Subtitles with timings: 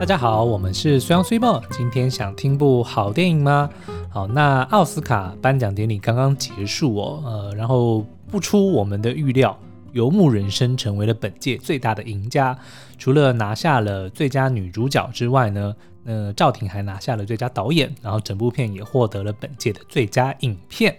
[0.00, 1.62] 大家好，我们是虽阳虽报。
[1.70, 3.68] 今天想听部好电影吗？
[4.08, 9.54] 好，那奥斯卡颁奖典礼刚刚结束哦，呃，然后不出我们的预料，
[9.92, 12.58] 《游牧人生》成为了本届最大的赢家。
[12.96, 15.76] 除了拿下了最佳女主角之外呢，
[16.06, 20.96] 呃，赵婷还拿下了最佳导演，然后整部片也获得了本届的最佳影片。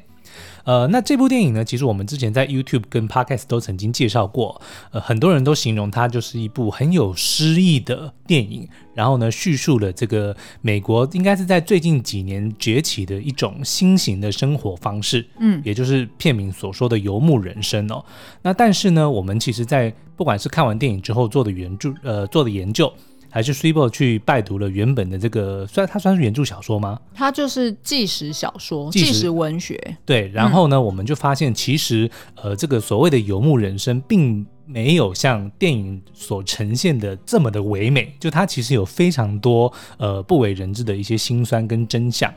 [0.63, 4.61] 呃，那这部电影呢，其实我们之前在 YouTube 跟 Podcast 都曾经介绍过。
[4.91, 8.67] 呃，很多人都形容它就是一部很有诗意的电影。
[8.93, 18.03] 然后呢，叙述了这个美国应该是在最近几年崛起的一种新型的生活方式，嗯，也就是片名所说的游牧人生哦。
[18.41, 22.91] 那但是呢，我们其实在不管是看完电影之后做的原著，呃，做的研究。
[23.31, 26.99] 还是 Swibo 去拜读了原本的这个，算它算是原著小说吗？
[27.13, 29.97] 它就是纪实小说，纪实文学。
[30.05, 42.31] 对，然后呢，嗯、我们就发现其实，呃，这个所谓的游牧人生，并没有像电影所呈现的这么的唯美，就它其实有非常多呃不为人知的一些辛酸跟真相。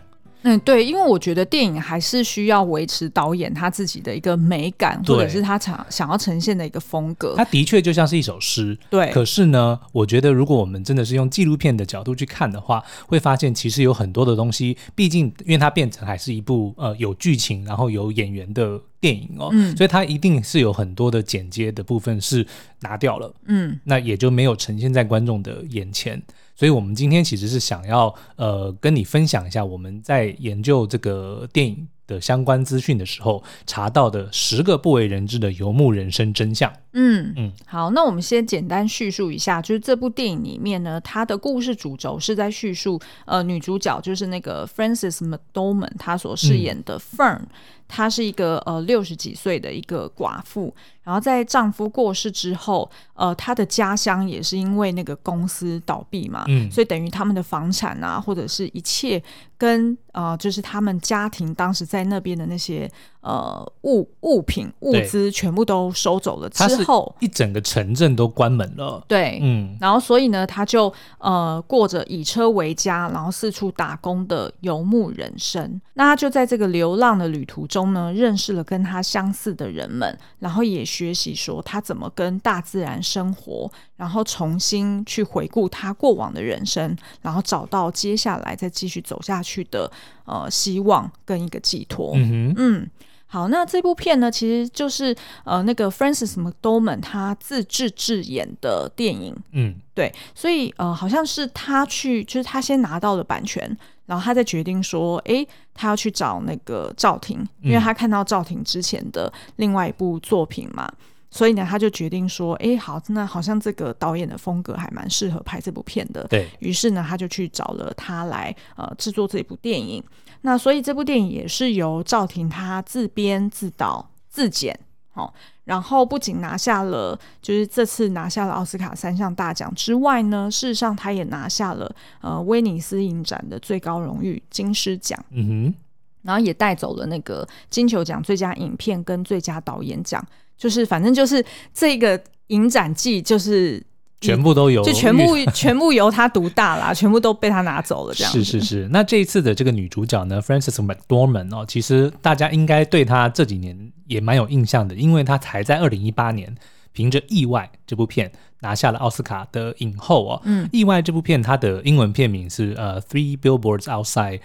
[0.45, 7.34] 嗯，对，因为我觉得电影还是需要维持导演他自己的一个美感，或者是他想想要呈现的一个风格。
[7.37, 9.11] 它的确就像是一首诗，对。
[9.11, 22.47] 可是呢，我觉得如果我们真的是用纪录片的角度去看的话，会发现其实有很多的东西，毕竟因为它变成还是一部呃有剧情，然后有演员的电影哦，嗯，所以它一定是有很多的剪接的部分是
[22.80, 26.22] 拿掉了，嗯，那也就没有呈现在观众的眼前。
[26.56, 36.72] 所以，我们今天其实是想要，呃，跟你分享一下我们在研究这个电影的相关资讯的时候，查到的十个不为人知的游牧人生真相。
[36.92, 47.48] 嗯嗯，好，那我们先简单叙述一下，就是这部电影里面呢，它的故事主轴是在叙述，呃，女主角就是那个 Frances McDormand 她所饰演的 Fern，嗯，
[47.95, 59.22] 她是一个呃六十几岁的一个寡妇，然后在丈夫过世之后，呃，她的家乡也是因为那个公司倒闭嘛，嗯，所以等于他们的房产啊，或者是一切
[59.56, 62.91] 跟呃，就是他们家庭当时在那边的那些。
[63.24, 69.02] 呃，物物品物资全部都收走了之后，一整个城镇都关门了。
[69.08, 75.80] 对，嗯，然后所以呢，他就呃过着以车为家，然后四处打工的游牧人生。
[75.94, 89.91] 那他就在这个流浪的旅途中呢，认识了跟他相似的人们，然后也学习说他怎么跟大自然生活，然后重新去回顾他过往的人生，然后找到接下来再继续走下去的
[90.26, 92.12] 呃希望跟一个寄托。
[92.16, 92.91] 嗯哼，嗯。
[93.34, 95.12] 好，那这部片呢，其实就是
[95.43, 120.00] 呃那个 Francis McDormand 他自制自演的电影，嗯，对，所以呃好像是他去，就是他先拿到了版权，然后他再决定说，诶，他要去找那个赵婷，因为他看到赵婷之前的另外一部作品嘛，嗯、所以呢，他就决定说，诶，好，那好像这个导演的风格还蛮适合拍这部片的，对，于是呢，他就去找了他来呃制作这部电影。
[120.43, 124.78] 那所以这部电影也是由赵婷她自编自导自剪，
[125.15, 125.28] 哦，
[125.65, 135.75] 然后不仅拿下了，就是这次拿下了奥斯卡三项大奖之外呢，事实上他也拿下了呃威尼斯影展的最高荣誉金狮奖，嗯哼，
[136.22, 140.25] 然后也带走了那个金球奖最佳影片跟最佳导演奖，
[140.56, 143.82] 就是反正就是这个影展季就是。
[144.20, 148.88] 全部都由就全部全部由他独大啦，全部都被他拿走了，这样是是是。
[148.91, 156.54] 那这一次的这个女主角呢，Frances McDormand 哦，其实大家应该对她这几年也蛮有印象的，因为她才在二零一八年
[156.92, 160.41] 凭着《意外》这部片拿下了奥斯卡的影后哦。
[160.44, 164.41] 嗯，《意外》这部片它的英文片名是呃《Three Billboards Outside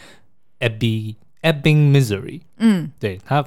[0.59, 2.39] Ebbing Ebbing Missouri》。
[2.57, 3.45] 嗯，对它。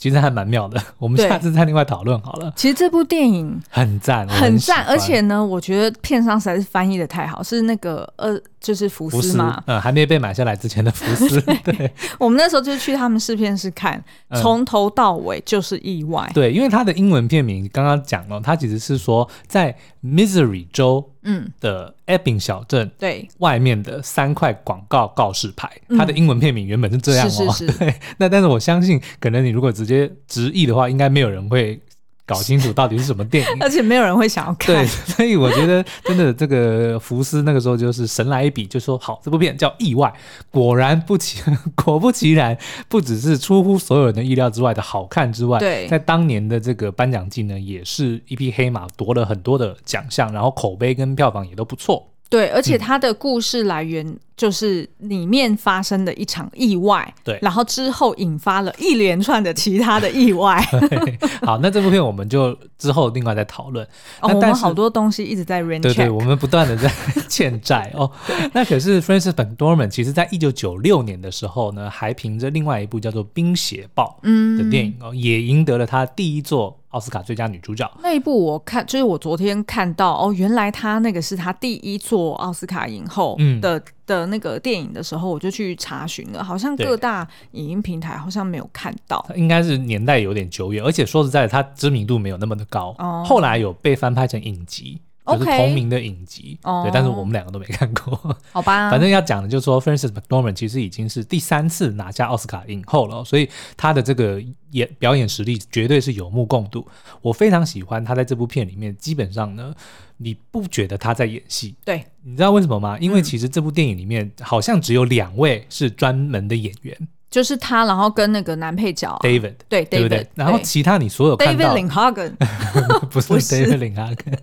[0.00, 2.50] 其实还蛮妙的， 我们下次再另外讨论好了。
[2.56, 8.40] 其实这部电影很赞，很赞，而且呢，我觉得片商实在是翻译的太好，是那个呃。
[8.60, 11.40] 就是福斯嘛，嗯，还没被买下来之前的福斯。
[11.64, 16.26] 对，我们那时候就去他们试片室看，从头到尾就是意外。
[16.28, 19.74] 嗯、对，因为它的英文片名刚刚讲了，它其实是说在
[20.04, 27.30] Missouri 州嗯的 Ebbing 小镇对外面的三块广告告示牌，嗯、它的英文片名原本是这样哦。
[27.30, 31.80] 是是是 对，那但是我相信，可能你如果直接直译的话，应该没有人会。
[32.30, 34.74] 搞清楚到底是什么电影， 而且没有人会想要看。
[34.74, 40.08] 对， 所以我觉得真的这个福斯那个时候就是神来一笔，就说好，这部片叫《意外》，
[40.50, 41.42] 果然不其
[41.74, 42.56] 果不其然，
[42.88, 52.09] 不只是出乎所有人的意料之外的好看之外，对，在当年的这个颁奖季呢，也是一匹黑马，夺了很多的奖项，然后口碑跟票房也都不错。
[52.30, 54.16] 对，而且它的故事来源。
[54.40, 60.58] 就是里面发生的一场意外，对，然后之后引发了一连串的其他的意外。
[61.44, 63.86] 好，那这部片我们就之后另外再讨论。
[64.20, 66.90] 哦，我们好多东西一直在 rain check，对对，我们不断的在
[67.28, 68.10] 欠债哦。
[68.54, 74.18] 那可是 Frances McDormand 其实在一九九六年的时候呢，还凭着另外一部叫做《冰血暴》
[74.56, 76.79] 的电影哦，嗯、也赢得了他第一座。
[76.90, 77.90] 奥斯卡最佳女主角。
[78.02, 95.00] 那一部，我看就是我昨天看到哦，原来她那个是她第一座奥斯卡影后的、嗯、的那个电影的时候，我就去查询了，好像各大影音平台好像没有看到，应该是年代有点久远，而且说实在的，她知名度没有那么的高，哦、后来有被翻拍成影集。
[95.36, 96.82] 就是同名的影集，Okay.
[96.84, 98.88] 对，但是我们两个都没看过， 好吧。
[98.92, 106.86] 反正要讲的就是说，Frances McDormand 其实已经是第三次拿下奥斯卡影后了，所以他的这个演表演实力绝对是有目共睹。
[107.20, 109.74] 我非常喜欢他在这部片里面，基本上呢，
[110.18, 111.74] 你不觉得他在演戏？
[111.84, 112.98] 对，你知道为什么吗？
[112.98, 117.08] 因为其实这部电影里面好像只有两位是专门的演员。
[117.30, 120.26] 就是他，然后跟那个男配角 David，对，对不对？
[120.34, 122.32] 然后其他你所有看到 David Lindhagen
[123.08, 124.36] 不是 David Lindhagen。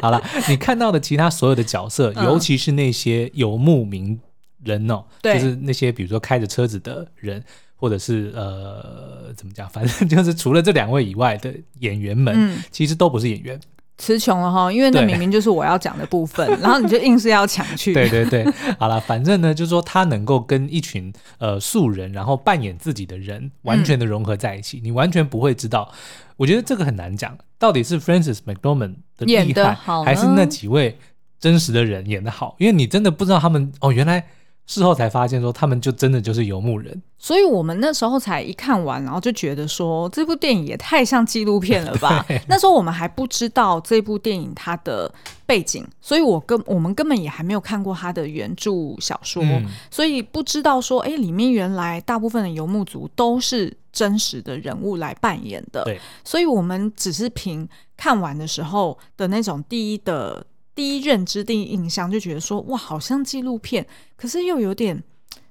[0.00, 4.18] 好了，你看到的其他所有的角色，尤其是那些游牧民
[4.64, 7.42] 人哦，就是那些比如说开着车子的人，
[7.76, 13.60] 或者是呃怎么讲， 反正就是除了这两位以外的演员们，其实都不是演员。
[13.98, 17.92] 词穷了哈，因为那明明就是我要讲的部分， 然后你就硬是要抢去。
[17.92, 18.42] 对对对，
[18.78, 25.92] 好了，反正呢，就是说他能够跟一群呃素人，然后扮演自己的人，完全的融合在一起，嗯、你完全不会知道。
[26.38, 29.74] 我觉得这个很难讲，到底是 Francis McDormand 的厉害，
[30.04, 30.98] 还是那几位
[31.38, 32.56] 真实的人演的好？
[32.58, 34.26] 因为你真的不知道他们哦，原来。
[34.70, 42.24] 事后才发现，说他们就真的就是游牧人， 所以我们那时候才一看完，然后就觉得说这部电影也太像纪录片了吧？
[42.46, 45.12] 那时候我们还不知道这部电影它的
[45.44, 48.70] 背景，所以我根我们根本也还没有看过它的原著
[49.00, 60.46] 小说，嗯、所以不知道说，哎，里面原来大部分的游牧族都是真实的人物来扮演的，对，所以我们只是凭看完的时候的那种第一的。
[60.74, 63.86] 第一认知、第一印象就觉得说，哇，好像纪录片，
[64.16, 65.02] 可是又有点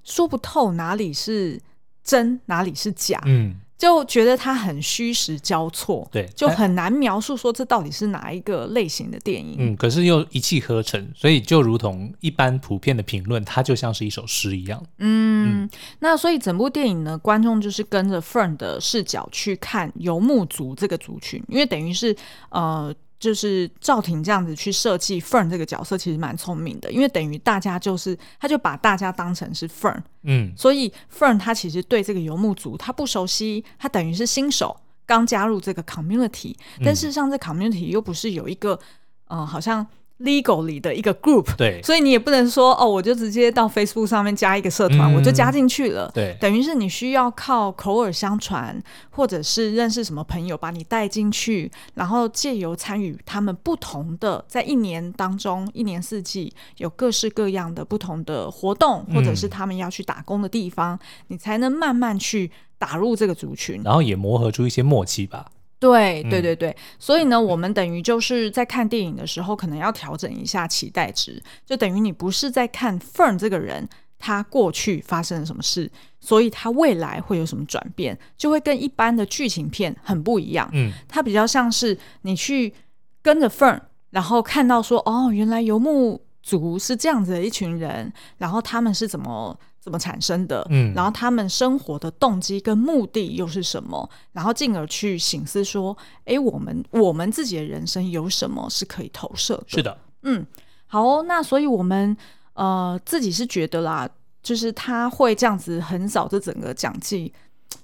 [0.04, 1.60] 说不透哪里是
[2.04, 15.70] 真，哪里是假，嗯，就觉得它很虚实交错，对，就很难描述说这到底是哪一个类型的电影，嗯，可是又一气呵成，所以就如同一般普遍的评论，它就像是一首诗一样，嗯，嗯，
[16.00, 22.16] 那所以整部电影呢，观众就是跟着 Fern 的视角去看游牧族这个族群，因为等于是
[22.50, 22.96] 呃。
[23.20, 34.76] 就是赵婷这样子去设计 Fern 这个角色，其实蛮聪明的，因为等于大家就是，他就把大家当成是 Fern，嗯，所以 Fern 他其实对这个游牧族他不熟悉，他等于是新手，
[35.06, 38.80] 刚加入这个 community，但事实上这 community 又不是有一个，
[39.28, 39.86] 嗯、呃，好像。
[40.20, 46.12] Legal 里的一个 group，对，所以你也不能说哦，我就直接到 Facebook 上面加一个社团，嗯、我就加进去了。
[46.14, 48.82] 对，等于是你需要靠口耳相传，
[49.12, 61.00] 或者是认识什么朋友把你带进去，然后借由参与他们不同的，在一年当中，一年四季有各式各样的不同的活动，或者是他们要去打工的地方，嗯、
[61.30, 65.46] 你才能慢慢去打入这个族群，然后也磨合出一些默契吧。
[65.80, 73.88] 对对对对，嗯、所以呢，我们等于就是在看电影的时候，可能要调整一下期待值，就等于你不是在看 Fern 这个人，
[74.18, 75.90] 他过去发生了什么事，
[76.20, 80.70] 所以他未来会有什么转变，就会跟一般的剧情片很不一样。
[80.74, 82.74] 嗯，它比较像是你去
[83.22, 83.80] 跟着 Fern，
[84.10, 89.58] 然后看到说，哦，原来游牧族是这样子的一群人，然后他们是怎么。
[89.80, 90.66] 怎么产生的？
[90.70, 94.10] 嗯，然后他们生活的动机跟目的又是什么？
[94.34, 99.64] 然后进而去醒思说：哎，我们我们自己的人生有什么是可以投射的？
[99.68, 100.46] 是的，嗯，
[100.86, 101.24] 好哦。
[101.28, 102.16] 那所以我们
[102.54, 104.10] 呃自己是觉得啦，
[104.44, 107.34] 就是他会这样子横扫这整个讲季，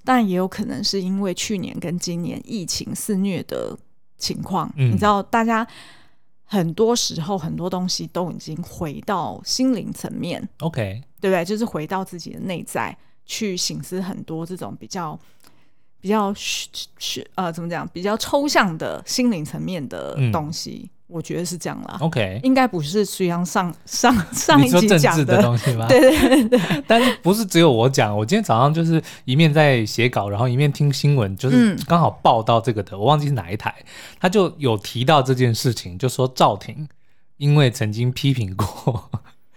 [0.04, 3.78] 但也有可能是因为去年跟今年疫情肆虐的
[4.18, 5.66] 情况，嗯，你知道大家。
[6.46, 11.44] 很多时候，很多东西都已经回到心灵层面，OK，对不对？
[11.44, 15.20] 就是回到自己的内在去醒思很多这种比较
[16.00, 17.88] 比较是是呃，怎么讲？
[17.90, 20.90] 比较抽象的心灵层面的东西。
[21.08, 25.86] 嗯我觉得是这样啦，OK，应该不是徐阳上上上一集讲的，的东西吧？
[25.88, 28.18] 对对对对， 但是不是只有我讲？
[28.18, 33.72] 我今天早上就是一面在写稿，然后一面听新闻，就是刚好报道这个的，嗯、我忘记是哪一台，
[34.20, 36.90] 他就有提到这件事情，就说赵婷
[37.38, 39.12] 因为曾经批评过，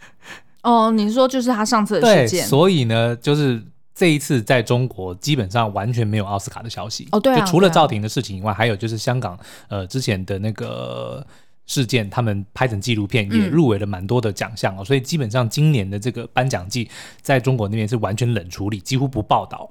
[0.63, 3.65] 哦，你说就是他上次的事件，所以呢，就是。
[3.99, 9.37] 这一次在中国基本上完全没有奥斯卡的消息哦，对啊，就除了赵婷的事情以外，还有就是香港
[9.67, 11.27] 呃之前的那个
[11.67, 16.89] 事件，他们拍成纪录片也入围了蛮多的奖项哦，嗯、所以基本上今年的这个颁奖季
[17.21, 19.69] 在中国那边是完全冷处理，几乎不报道。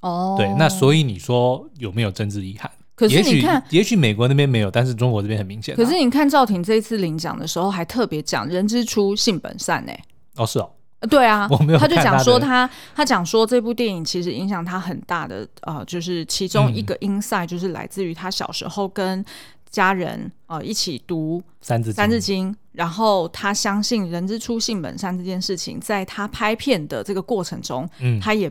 [0.00, 2.70] 哦，对，那所以你说有没有政治遗憾？
[2.94, 5.76] 可是你看，也许美国那边没有，但是中国这边很明显、啊。
[5.76, 9.92] 可是你看赵婷这一次领奖的时候，还特别讲“人之初，性本善”呢。
[10.36, 10.70] 哦，是哦。
[11.08, 11.78] 对啊， 我没有。
[11.78, 19.24] 他就讲说他，他讲说这部电影其实影响他很大的，呃，就是其中一个 insight 就是来自于他小时候跟
[19.70, 28.50] 家人呃一起读《三字三字经》，然后他相信“人之初，性本善”这件事情，在他拍片的这个过程中，嗯，他也。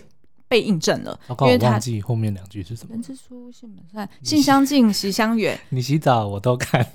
[0.50, 2.94] 被印证了，因为他忘记后面两句是什么。
[2.94, 5.60] 人之初，性本善，性相近，习相远。
[5.68, 6.88] 你洗澡我都看，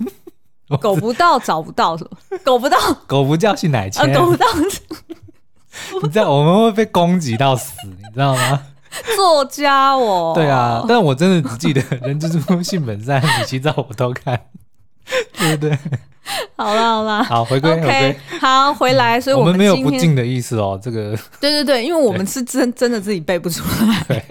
[0.81, 1.95] 狗不到找不到，
[2.43, 4.47] 狗不到 狗不叫性乃迁，狗不到。
[6.03, 8.63] 你知道我们会被攻击到死，你知道吗？
[9.15, 14.39] 作家我，对啊，但我真的只记得人之初，性本善，你洗澡我都看，
[15.37, 15.77] 对不对？
[16.55, 20.79] 好啦好啦，好回归 OK，回归好回来，所以我们，我们没有不敬的意思哦。
[20.81, 24.03] 这个对对对，因为我们是真真的自己背不出来。
[24.07, 24.23] 对，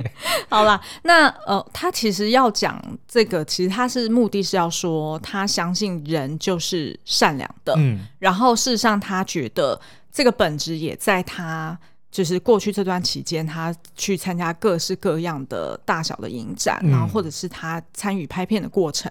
[0.48, 7.74] 好啦，那呃，他其实要讲这个，其实他是目的是要说，他相信人就是善良的。
[7.76, 9.78] 嗯，然后事实上，他觉得
[10.12, 11.78] 这个本质也在他
[12.10, 19.10] 就是过去这段期间，他去参加各式各样的大小的影展，嗯、然后或者是他参与拍片的过程。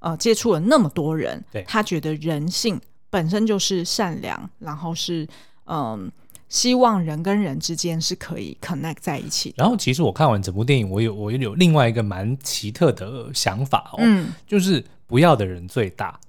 [0.00, 5.26] 呃，接触了那么多人，对他觉得人性本身就是善良，然后是
[5.64, 6.12] 嗯、呃，
[6.50, 9.54] 希望人跟人之间是可以 connect 在一起。
[9.56, 16.20] 然后，其实我看完整部电影，我有我有另外一个蛮奇特的想法哦，嗯，就是不要的人最大。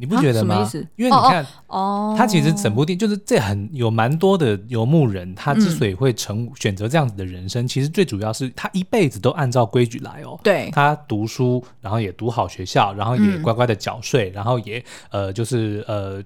[0.00, 0.54] 你不觉得吗？
[0.54, 0.88] 什么意思？
[0.94, 10.38] 因为你看，哦，他其实整部电影就是这很有蛮多的游牧人，他之所以会成选择这样子的人生，其实最主要是他一辈子都按照规矩来哦。
[10.44, 16.22] 对，他读书，然后也读好学校，然后也乖乖的缴税，然后也呃就是呃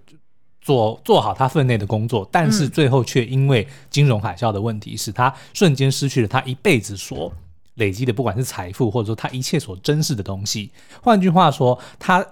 [0.60, 7.32] 做做好他分内的工作，但是最后却因为金融海啸的问题，使他瞬间失去了他一辈子所
[7.76, 10.70] 累积的，不管是财富或者说他一切所珍视的东西。
[11.02, 12.22] 换句话说，他。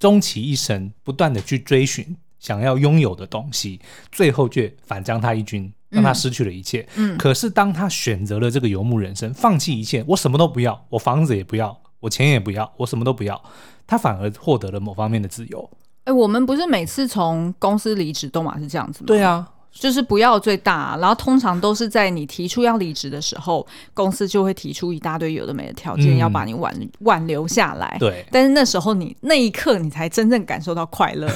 [0.00, 3.78] 终其一生，不断的去追寻想要拥有的东西，
[4.10, 6.88] 最后却反将他一军，让他失去了一切。
[6.96, 13.40] 嗯，可是当他选择了这个游牧人生，放弃一切，我什么都不要，我房子也不要，我钱也不要，我什么都不要，
[13.86, 15.70] 他反而获得了某方面的自由。
[16.04, 19.06] 哎，我们不是每次从公司离职都嘛是这样子吗？
[19.06, 19.46] 对啊。
[19.72, 27.96] 就是不要最大，啊，然后通常都是在你提出要离职的时候，公司就会提出一大堆有的没的条件，嗯、要把你挽挽留下来。
[27.98, 31.30] 对，但是那时候你那一刻你才真正感受到快乐。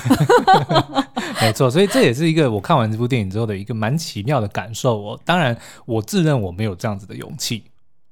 [1.40, 4.98] 没错，所以这也是一个我看完这部电影之后的一个蛮奇妙的感受。
[4.98, 7.64] 我当然我自认我没有这样子的勇气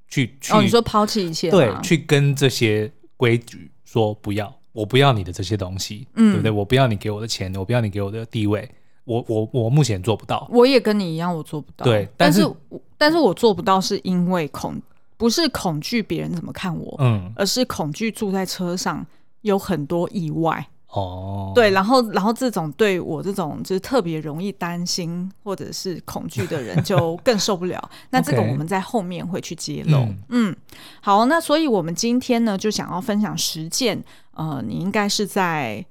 [0.08, 6.50] 去去哦，你说抛弃一切，对，去跟这些规矩说不要，我不要你的这些东西，嗯，对不对？
[6.50, 8.68] 我不要你给我的钱，我不要你给我的地位。
[9.04, 11.84] 我我我目前做不到，我也跟你一样，我做不到。
[11.84, 12.48] 对，但是，
[12.96, 14.80] 但是，我做不到，是因为恐，
[15.16, 19.04] 不是恐惧别人怎么看我，嗯，而是恐惧住在车上
[19.40, 20.64] 有很多意外。
[20.86, 27.90] 哦，对，然后，然后这种对我这种就是特别容易担心或者是恐惧的人 就更受不了。
[28.10, 29.96] 那这个我们在后面会去揭露。
[29.96, 30.56] 嗯，嗯，
[31.00, 34.04] 好，那所以我们今天呢就想要分享实践，
[34.34, 35.84] 呃，你应该是在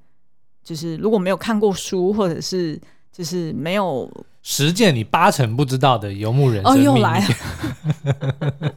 [0.63, 2.79] 就是如果没有看过书或者是。
[3.11, 4.09] 就是没有
[4.41, 6.71] 十件你八成不知道的游牧人生。
[6.71, 7.25] 哦，又来了。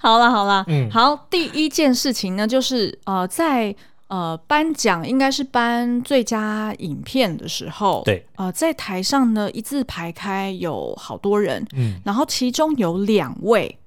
[0.00, 3.74] 好了好了，嗯，好，第一件事情呢，就是呃，在
[4.08, 13.78] 呃颁奖应该是颁最佳影片的时候，对，呃，在台上呢一字排开有好多人，嗯，然后其中有两位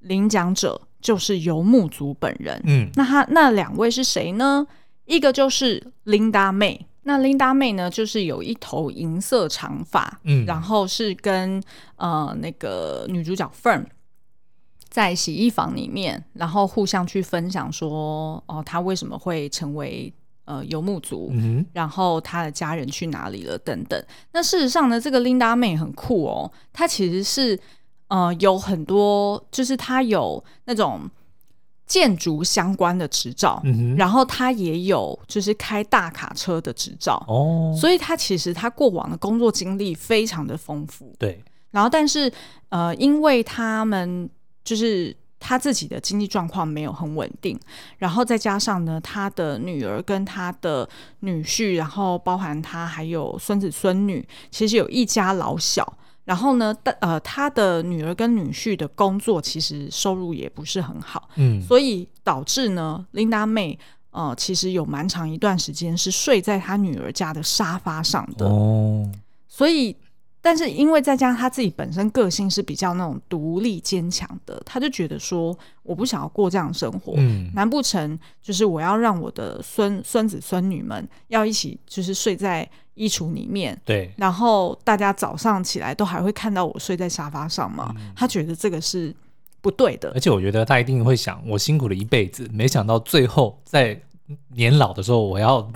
[0.00, 4.66] 领奖者就是游牧族本人，嗯，那他那两位是谁呢？
[5.10, 6.86] 一个就是琳达妹。
[7.02, 11.60] 那琳达妹呢，就是有一头银色长发，嗯，然后是跟
[11.96, 13.84] 呃那个女主角 Fern
[14.88, 20.12] 在洗衣房里面，然后互相去分享说，哦，她为什么会成为
[20.44, 24.00] 呃游牧族，嗯哼，然后她的家人去哪里了等等。
[24.32, 27.58] 那事实上呢，这个琳达妹很酷哦，她其实是
[28.08, 31.10] 呃有很多，就是她有那种。
[31.90, 41.12] 建筑相关的执照，嗯、然后他也有就是开大卡车的执照哦，所以他其实他过往的工作经历非常的丰富。
[41.18, 41.42] 对，
[41.72, 42.32] 然后但是
[42.68, 44.30] 呃，因为他们
[44.62, 47.58] 就是他自己的经济状况没有很稳定，
[47.98, 55.96] 然后再加上呢，他的女儿跟他的女婿，然后包含他还有孙子孙女，其实有一家老小。
[56.24, 63.78] 然后呢，呃，他的女儿跟女婿的工作其实收入也不是很好，嗯，所以导致呢，琳达妹
[64.10, 68.46] 呃，其实有蛮长一段时间是睡在他女儿家的沙发上的。
[68.46, 69.10] 哦，
[69.48, 69.96] 所以。
[70.42, 77.12] 但是因为再加上他自己本身个性是比较那种独立坚强的，他就觉得说我不想要过这样的生活。
[77.18, 82.66] 嗯，难不成就是我要让我的孙孙子孙女们要一起就是睡在
[83.00, 83.76] 衣橱里面？
[83.84, 84.12] 对。
[84.16, 87.92] 然后大家早上起来都还会看到我睡在沙发上嘛？
[87.96, 89.14] 嗯，他觉得这个是
[89.60, 90.10] 不对的。
[90.14, 94.00] 而且我觉得他一定会想，我辛苦了一辈子，没想到最后在
[94.48, 95.70] 年老的时候我要。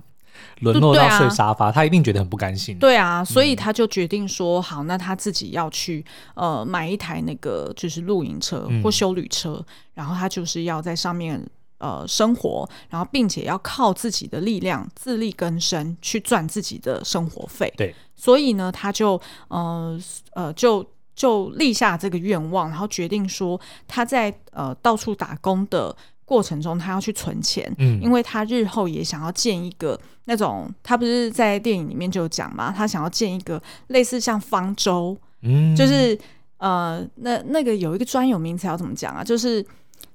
[0.60, 2.78] 沦落到睡沙发，啊，他一定觉得很不甘心。
[2.78, 6.04] 对啊，所以他就决定说：“好，那他自己要去
[6.34, 9.64] 呃买一台那个就是露营车或休旅车，嗯，
[9.94, 11.44] 然后他就是要在上面
[11.78, 19.98] 呃生活，然后并且要靠自己的力量自力更生去赚自己的生活费。”对，所以呢，他就呃
[20.32, 25.96] 呃就就立下这个愿望，然后决定说他在呃到处打工的。
[26.26, 36.18] 过程中，他要去存钱，嗯，因为他日后也想要建一个那种，他不是在电影里面就有讲嘛，他想要建一个类似像方舟，嗯，就是
[36.56, 39.22] 呃，那那个有一个专有名词要怎么讲啊？
[39.22, 39.62] 就是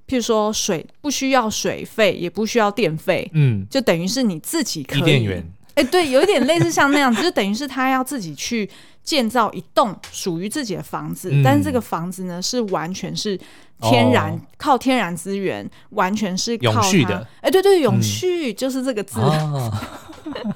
[0.10, 8.68] 譬如说水不需要水费，也不需要电费，嗯，就等于是你自己可以，电源，哎，对，有一点类似像那样子，就等于是他要自己去
[9.04, 13.40] 建造一栋属于自己的房子，嗯，但是这个房子呢是完全是。
[13.82, 17.20] 天然、哦、靠天然资源，完全是靠永续的。
[17.36, 19.22] 哎、欸，对对，永续、嗯、就是这个字。
[19.22, 19.72] 哦、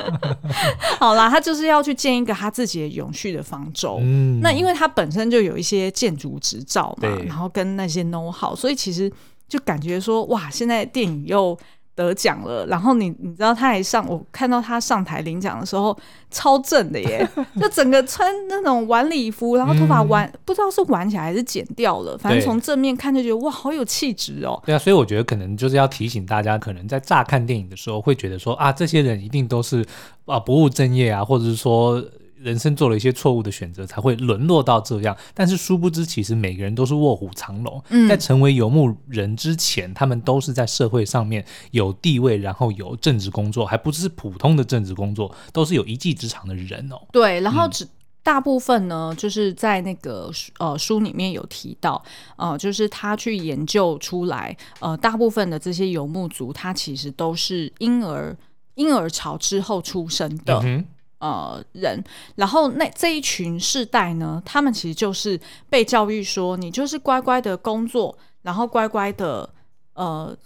[0.99, 3.97] 好啦，他就是要去建一个他自己的永续的方舟。
[4.01, 9.09] 嗯，那因为他本身就有一些建筑执照嘛，然后跟那些 know how，所以其实
[9.53, 11.55] 就感觉说，哇，现在电影又。
[11.95, 15.95] 得奖了，然后你你知道他还上，我看到他上台领奖的时候
[16.31, 17.23] 超正的耶，
[17.61, 24.59] 就整个穿那种晚礼服，然后头发挽、嗯、不知道是挽起来还是剪掉了，反正从正面看就觉得哇，好有气质哦。
[24.65, 29.85] 对啊，所以我觉得可能就是要提醒大家，可能在乍看电影的时候会觉得说啊，这些人一定都是
[30.25, 32.03] 啊不务正业啊，或者是说。
[32.43, 35.15] 人生做了一些错误的选择，才会沦落到这样。
[35.33, 37.83] 但是殊不知，其实每个人都是卧虎藏龙。
[37.89, 46.97] 嗯，在成为游牧人之前，他们都是在社会上面有地位，然后有政治工作，还不是普通的政治工作，都是有一技之长的人哦。
[47.11, 47.87] 对，然后只
[48.21, 52.01] 大部分呢，就是在那个呃书里面有提到，
[52.37, 58.35] 呃，就是他去研究出来，呃，大部分的这些游牧族，他其实都是婴儿
[58.75, 60.59] 婴儿潮之后出生的。
[60.63, 60.85] 嗯
[61.23, 62.03] 呃，人，
[62.35, 69.49] 然后那这一群世代呢，他们其实就是被教育说，你就是乖乖的工作，然后乖乖的
[69.93, 70.37] 呃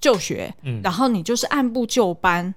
[0.00, 2.54] 就学，嗯，然后你就是按部就班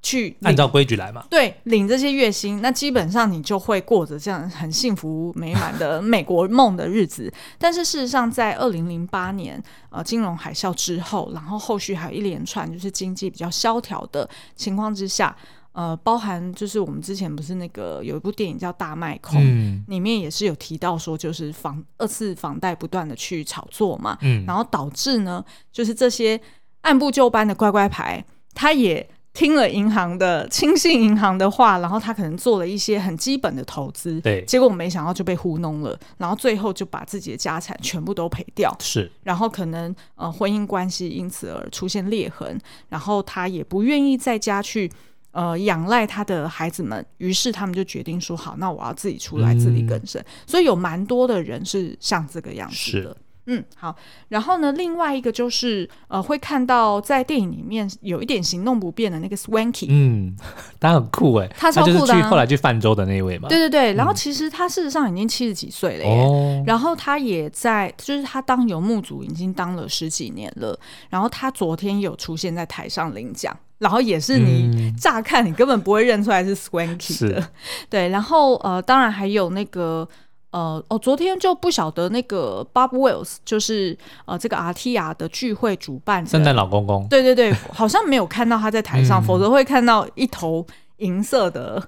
[0.00, 7.28] 去按照规矩来嘛，对，领这些月薪，那基本上你就会过着这样很幸福美满的美国梦的日子。
[7.58, 15.36] 但是事实上，在二零零八年呃金融海啸之后，然后后续还有一连串就是经济比较萧条的情况之下。
[15.80, 26.38] 呃，包含就是我们之前不是那个有一部电影叫《大麦空》，嗯，里面也是有提到说，就是房二次房贷不断的去炒作嘛，嗯，然后导致呢，就是这些
[26.82, 44.90] 按部就班的乖乖牌，他也听了银行的轻信银行的话，然后他可能做了一些很基本的投资，对，结果没想到就被糊弄了，然后最后就把自己的家产全部都赔掉，是，然后可能呃婚姻关系因此而出现裂痕，然后他也不愿意在家去。
[45.32, 50.20] 呃，仰赖他的孩子们，于是他们就决定说：“好，那我要自己出来自力更生。
[50.20, 53.16] 嗯”所以有蛮多的人是像这个样子的。
[53.46, 53.96] 嗯，好。
[54.28, 59.86] 然后呢，另外一个就是呃，会看到在电影里面有一点行动不便的那个 Swanky。
[59.88, 60.36] 嗯，
[60.78, 61.98] 他很酷哎，他超酷的、啊。
[61.98, 63.48] 他就是去后来去泛舟的那一位嘛。
[63.48, 63.94] 对对对。
[63.94, 66.22] 然后其实他事实上已经七十几岁了耶。
[66.22, 66.62] 哦。
[66.66, 70.78] 然后他也在，就是他当游牧族已经当了十几年了。
[71.08, 73.56] 然后他昨天有出现在台上领奖。
[73.80, 77.48] 然后也是你乍看你根本不会认出来是 Swanky 的，
[77.88, 78.08] 对。
[78.10, 80.06] 然后呃，当然还有那个
[80.50, 90.66] 呃，哦，昨天就不晓得那个 Bob Wells，就是呃这个 RTR 的聚会主办圣诞老公公，对对对，好像没有看到他在台上，否则会看到一头
[90.98, 91.82] 银色的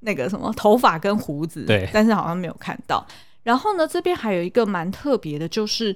[0.00, 3.06] 那个什么头发跟胡子，对，但是好像没有看到。
[3.42, 5.94] 然后呢，这边还有一个蛮特别的，就是。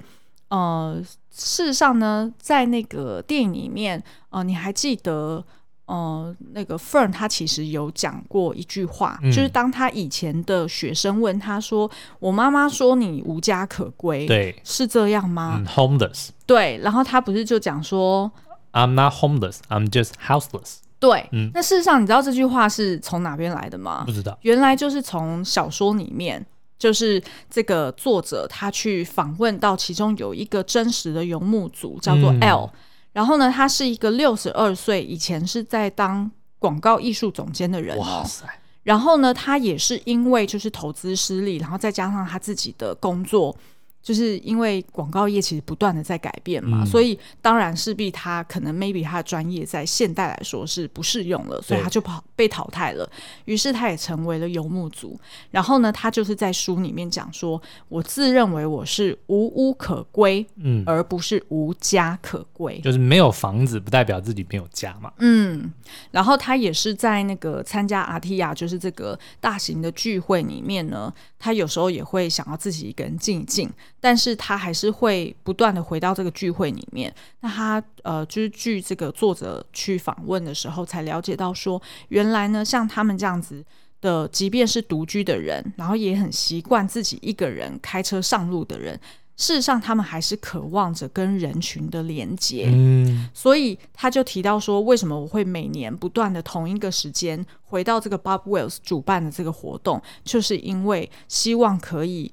[0.48, 5.44] 呃，事实上呢，在那个电影里面，呃，你还记得，
[5.84, 16.28] 呃，那个 Fern 他其实有讲过一句话，嗯，就是当他以前的学生问他说：“我妈妈说你无家可归，对，是这样吗？”嗯，homeless。
[16.46, 18.30] 对，然后他不是就讲说
[18.72, 24.02] ：“I'm not homeless, I'm just houseless。”对，嗯，那事实上，你知道这句话是从哪边来的吗？
[24.06, 26.44] 不知道，原来就是从小说里面。
[26.78, 32.70] 就是这个作者他去访问到其中有一个真实的游牧族叫做 L，、嗯、
[33.12, 38.00] 然后呢，他是一个六十二岁，以前是在当广告艺术总监的人哦。
[38.00, 38.46] 哇塞！
[38.84, 43.54] 然后呢，他也是因为就是投资失利，然后再加上他自己的工作。
[44.02, 53.08] 就是因为广告业其实不断的在改变嘛，嗯、所以当然势必他可能 maybe 他的专业在现代来说是不适用了，所以他就跑被淘汰了。
[53.44, 55.18] 于是他也成为了游牧族。
[55.50, 62.80] 然后呢，他就是在书里面讲说，我自认为我是无屋可归，嗯，而不是无家可归。
[62.80, 65.12] 就是没有房子不代表自己没有家嘛。
[65.18, 65.70] 嗯，
[66.10, 73.68] 然后他也是在那个参加阿提亚，就是这个大型的聚会里面呢，他有时候也会想要自己一个人静一静。
[74.00, 77.12] 但是他还是会不断的回到这个聚会里面。
[77.40, 83.64] 那他呃，就是据这个作者去访问的时候，才了解到说，原来呢，像他们这样子
[84.00, 88.94] 的，即便是独居的人，然后也很习惯自己一个人开车上路的人，
[89.36, 92.70] 事实上他们还是渴望着跟人群的连接。
[92.72, 102.32] 嗯，所以他就提到说，为什么我会每年不断的同一个时间回到这个 Bob Wells 主办的这个活动，就是因为希望可以。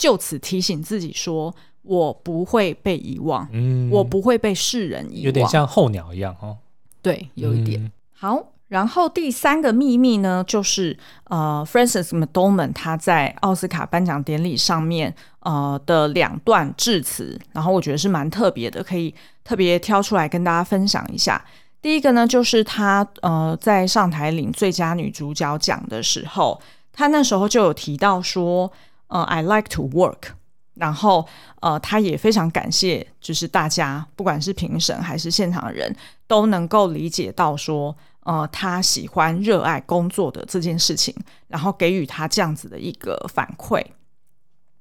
[0.00, 6.56] 就此提醒自己说，我不会被遗忘，嗯，我不会被世人遗忘，有点像候鸟一样哦。
[7.02, 7.84] 对，有一点。
[7.84, 21.44] 嗯、好，然后第三个秘密呢，就是呃，Francis McDormand 他在奥斯卡颁奖典礼上面呃的两段致辞，然后我觉得是蛮特别的，可以特别挑出来跟大家分享一下。
[21.82, 26.58] 第一个呢，就是他呃在上台领最佳女主角奖的时候，
[26.90, 28.72] 他那时候就有提到说。
[29.10, 30.30] 呃、，I like to work。
[30.74, 31.28] 然后，
[31.60, 35.94] 呃，他也非常感谢，就是大家不管是评审还是现场的人
[36.26, 41.14] 都能够理解到说，呃，他喜欢热爱工作的这件事情，
[41.48, 43.84] 然后给予他这样子的一个反馈。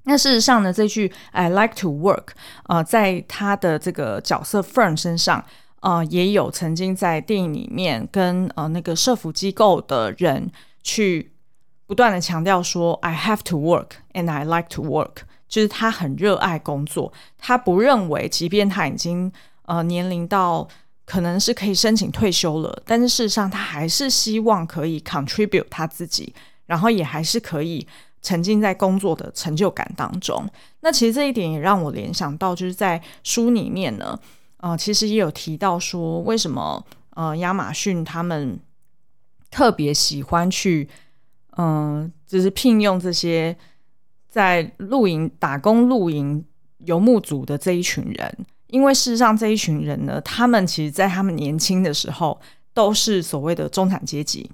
[0.03, 2.27] 那事实上呢，这句 I like to work，
[2.67, 5.43] 呃，在他的这个角色 Fern 身上，
[5.81, 10.49] 呃，也有曾经在电影里面跟呃那个社服机构的人
[10.81, 11.33] 去。
[11.89, 19.31] 不断的强调说，I have to work and I like to work，就是他很热爱工作，他不认为，即便他已经
[19.63, 20.67] 呃年龄到
[21.05, 26.31] 可能是可以申请退休了，但是事实上他还是希望可以 contribute 他自己，
[26.67, 27.87] 然后也还是可以
[28.21, 30.47] 沉浸在工作的成就感当中。
[30.81, 34.15] 那其实这一点也让我联想到，就是在书里面呢，
[34.57, 38.59] 呃，其实也有提到说，为什么呃亚马逊他们
[39.49, 40.87] 特别喜欢去。
[41.61, 43.53] 嗯，就是聘用这些
[44.29, 46.41] 在露营打工、露营
[46.77, 52.39] 游牧族的这一群人，因为事实上这一群人呢，他们其实，在他们年轻的时候
[52.73, 54.49] 都是所谓的中产阶级，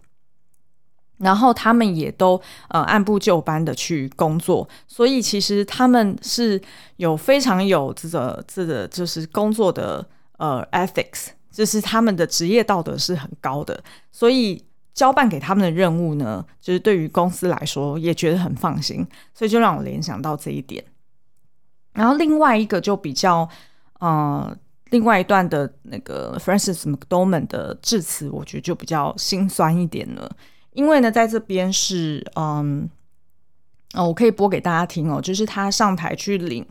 [1.20, 6.60] 然后他们也都呃按部就班的去工作，所以其实他们是
[6.96, 10.04] 有非常有这个这个就是工作的
[10.39, 14.65] 呃 ethics，就是他们的职业道德是很高的，所以。
[14.95, 20.84] 交办给他们的任务呢，就是对于公司来说也觉得很放心，所以就让我联想到这一点。
[21.91, 23.47] 然后另外一个就比较，
[23.99, 24.58] 呃，
[24.91, 30.34] 另外一段的那个 Francis McDormand 的致辞，我觉得就比较心酸一点了。
[30.71, 32.89] 因为呢，在这边是，嗯，
[33.95, 36.65] 我可以播给大家听哦，就是他上台去领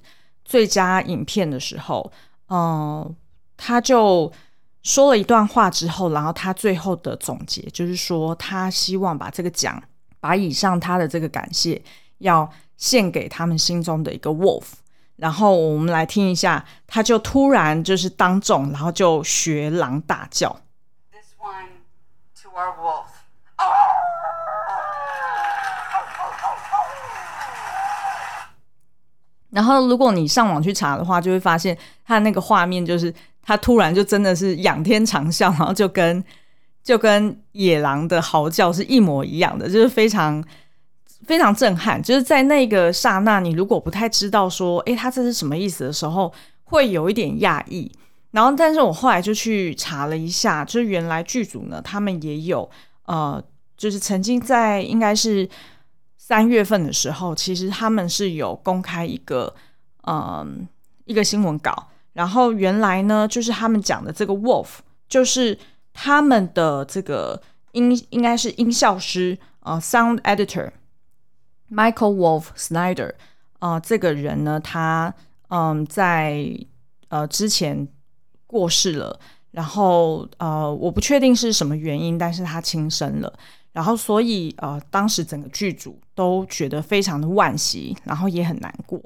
[0.46, 2.10] 最佳影片的时候，
[2.48, 3.14] 嗯，
[3.58, 4.32] 他就。
[4.84, 9.82] 说了一段话之后，然后他最后的总结就是说，他希望把这个奖，
[10.20, 11.82] 把以上他的这个感谢，
[12.18, 14.64] 要献给他们心中的一个 wolf。
[15.16, 20.54] 然后我们来听一下，他就突然就是当众，然后就学狼大叫。
[21.10, 21.68] This one
[22.42, 23.06] to our wolf.
[29.48, 33.14] 然后如果你上网去查的话，就会发现他那个画面就是。
[33.44, 36.24] 他突然就真的是仰天长啸，然后就跟
[36.82, 40.42] 就跟野狼的嚎叫是一模一样的，就是非常
[41.26, 42.02] 非常震撼。
[42.02, 46.32] 就是在那个刹那，你如果不太知道说，诶，他这是什么意思的时候，
[46.64, 47.90] 会有一点讶异。
[48.30, 52.68] 然后，但是我后来就去查了一下，就是原来剧组呢，他们也有
[53.04, 53.42] 呃，
[53.76, 55.48] 就是曾经在应该是
[56.18, 59.54] 三月份的时候，其实他们是有公开一个
[60.06, 60.66] 嗯、
[61.04, 61.90] 一个新闻稿。
[62.14, 65.58] 然后原来呢，就是他们讲的这个 Wolf，就是
[65.92, 70.70] 他们的这个音应该是音效师啊、呃、，Sound Editor
[71.70, 73.12] Michael Wolf Snyder
[73.58, 75.12] 啊、呃，这个人呢，他
[75.48, 76.46] 嗯在
[77.08, 77.86] 呃之前
[78.46, 79.18] 过世了，
[79.50, 83.32] 然后呃我不确定是什么原因，但是他轻生了，
[83.72, 89.00] 然后所以呃当时整个剧组都觉得非常的惋惜，然后也很难过。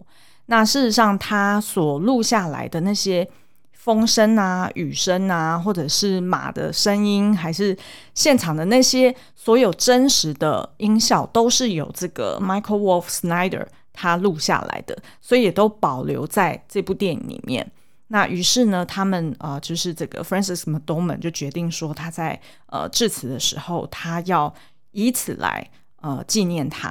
[0.50, 3.28] 那事实上，他所录下来的那些
[3.72, 7.76] 风声啊、雨声啊，或者是马的声音，还是
[8.14, 17.70] 现场的那些所有真实的音效，都是有这个 Michael Wolf Snyder 他录下来的，所以也都保留在这部电影里面。
[18.08, 24.54] 那于是呢，他们呃，就是这个 Frances McDormand 就决定说，他在呃致辞的时候，他要
[24.92, 26.90] 以此来呃纪念他。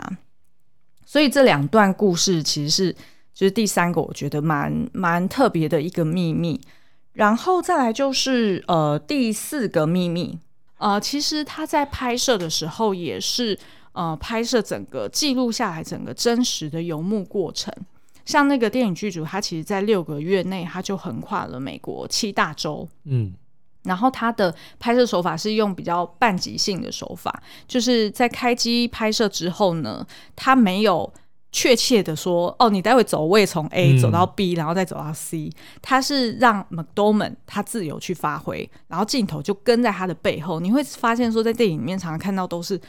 [1.08, 2.96] 所以这两段故事其实是
[3.38, 6.60] 就是第三个，我觉得蛮蛮特别的一个秘密。
[7.14, 10.40] 然后再来就是呃第四个秘密，
[10.80, 13.56] 呃，其实他在拍摄的时候也是
[13.92, 17.72] 呃拍摄整个记录下来整个真实的游牧过程。
[18.26, 23.32] 像那个电影剧组，他其实在六个月内他就横跨了美国七大洲，嗯，
[23.84, 30.04] 然后他的拍摄手法是用比较半即兴的手法，就是在开机拍摄之后呢，
[30.36, 31.14] 他没有
[31.52, 35.50] 确切的说，哦，你待会走位从 A 走到 B，然后再走到 C，
[35.82, 42.80] 他是让 McDormand 他自由去发挥，然后镜头就跟在他的背后，你会发现说，在电影里面常常看到都是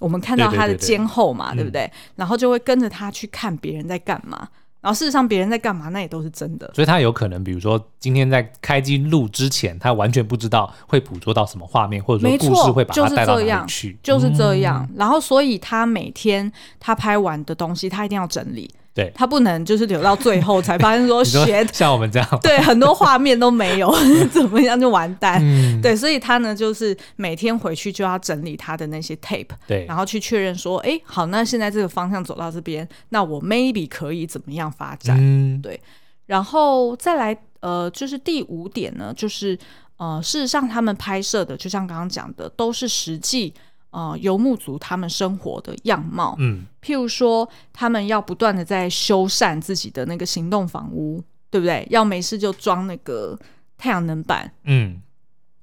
[0.00, 1.92] 我们看到他的肩后嘛，对，对，对，对，对不对？
[2.16, 4.48] 然后就会跟着他去看别人在干嘛。
[4.86, 6.70] 然后事实上，别人在干嘛，那也都是真的。
[6.72, 14.36] 所以他有可能，比如说今天在开机录之前，他完全不知道会捕捉到什么画面，或者说故事会把他带到哪里去，就是这样。
[14.36, 14.88] 就是这样。
[14.94, 18.70] 然后，所以他每天他拍完的东西，他一定要整理。
[18.96, 23.94] 对，他不能就是留到最后才发现说 学像我们这样，对，很多画面都没有，
[24.32, 25.38] 怎么样就完蛋。
[25.42, 35.14] 嗯、对，所以他呢就是每天回去就要整理他的那些 tape，对，然后去确认说，哎，好，那现在这个方向走到这边，那我 maybe 可以怎么样发展？
[35.20, 35.78] 嗯、对，
[36.24, 39.58] 然后再来，呃，就是第五点呢，就是
[39.98, 43.52] 呃，事实上他们拍摄的，就像刚刚讲的，都是实际。
[43.96, 51.86] 呃，游牧族他们生活的样貌，嗯，譬如说，他们要不断的在修缮自己的那个行动房屋，对不对？
[51.90, 53.38] 要没事就装那个
[53.78, 55.00] 太阳能板，嗯，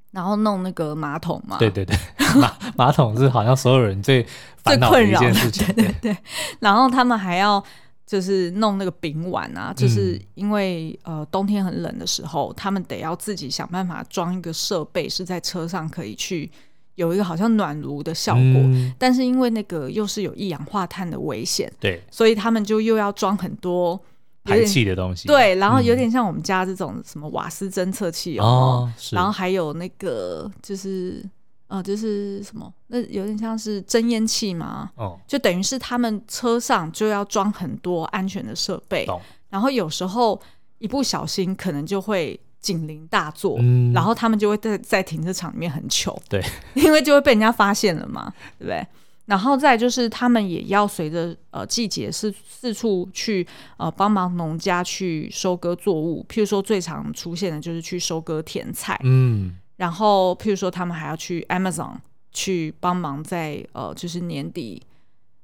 [0.09, 1.95] 然后弄那个马桶嘛，对对对，
[2.41, 4.25] 马马桶是好像所有人最
[4.63, 6.17] 最困扰的一件事情， 对对对。
[6.59, 7.63] 然后他们还要
[8.07, 16.49] 就是弄那个丙碗啊，就是因为、嗯、呃冬天很冷的时候，他们得要自己想办法装一个设备，是在车上可以去。
[16.95, 23.99] 有一个好像暖炉的效果，嗯、但是因为那个又是有一氧化碳的危险，对，所以他们就又要装很多
[24.43, 31.23] 排气的东西，对，然后有点像我们家这种什么瓦斯侦测器哦，然后还有那个就是
[31.67, 39.07] 呃，就是什么，那有点像是侦烟器嘛，哦，就等于是他们车上就要装很多安全的设备，
[39.49, 40.39] 然后有时候
[40.77, 42.39] 一不小心可能就会。
[42.63, 48.83] 警铃大作，嗯、然后他们就会在在停车场里面很糗，对， 因为就会被人家发现了嘛，对不对？
[49.25, 53.45] 然后再就是他们也要随着呃季节四四处去
[53.77, 61.95] 呃帮忙农家去收割作物，譬如说最常出现的就是去收割甜菜，嗯，然后譬如说他们还要去 Amazon
[62.33, 64.81] 去帮忙在呃就是年底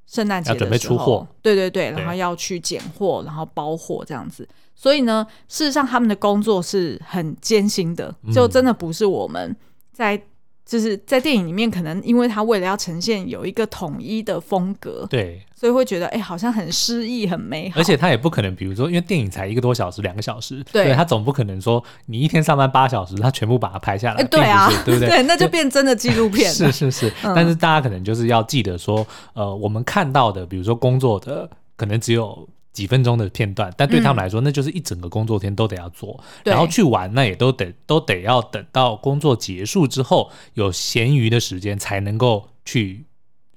[0.09, 4.47] 圣诞节的时候，准备出货，对对对，然后要去拣货，然后包货这样子。
[4.73, 9.55] 所以呢，事实上他们的工作是很艰辛的，就真的不是我们
[9.93, 10.21] 在、嗯、
[10.69, 17.79] 就是在电影里面，可能因为他为了要呈现有一个统一的风格，对，所以会觉得哎、欸，好像很诗意、很美好。
[17.79, 25.09] 而且他也不可能，比如说，因为电影才一个多小时、两个小时，对，他总不可能说你一天上班八小时，他全部把它拍下来，欸、对啊，对不对？
[25.09, 26.51] 对，那就变真的纪录片。
[26.53, 29.03] 是是是，嗯、但是大家可能就是要记得说，
[29.33, 32.47] 呃，我们看到的，比如说工作的，可能只有。
[32.71, 36.51] 几分钟的片段，但对他们来说，嗯、那就是一整个工作天都得要做，对。
[36.51, 43.03] 然后去玩，那也都得都得要等到工作结束之后有闲余的时间才能够去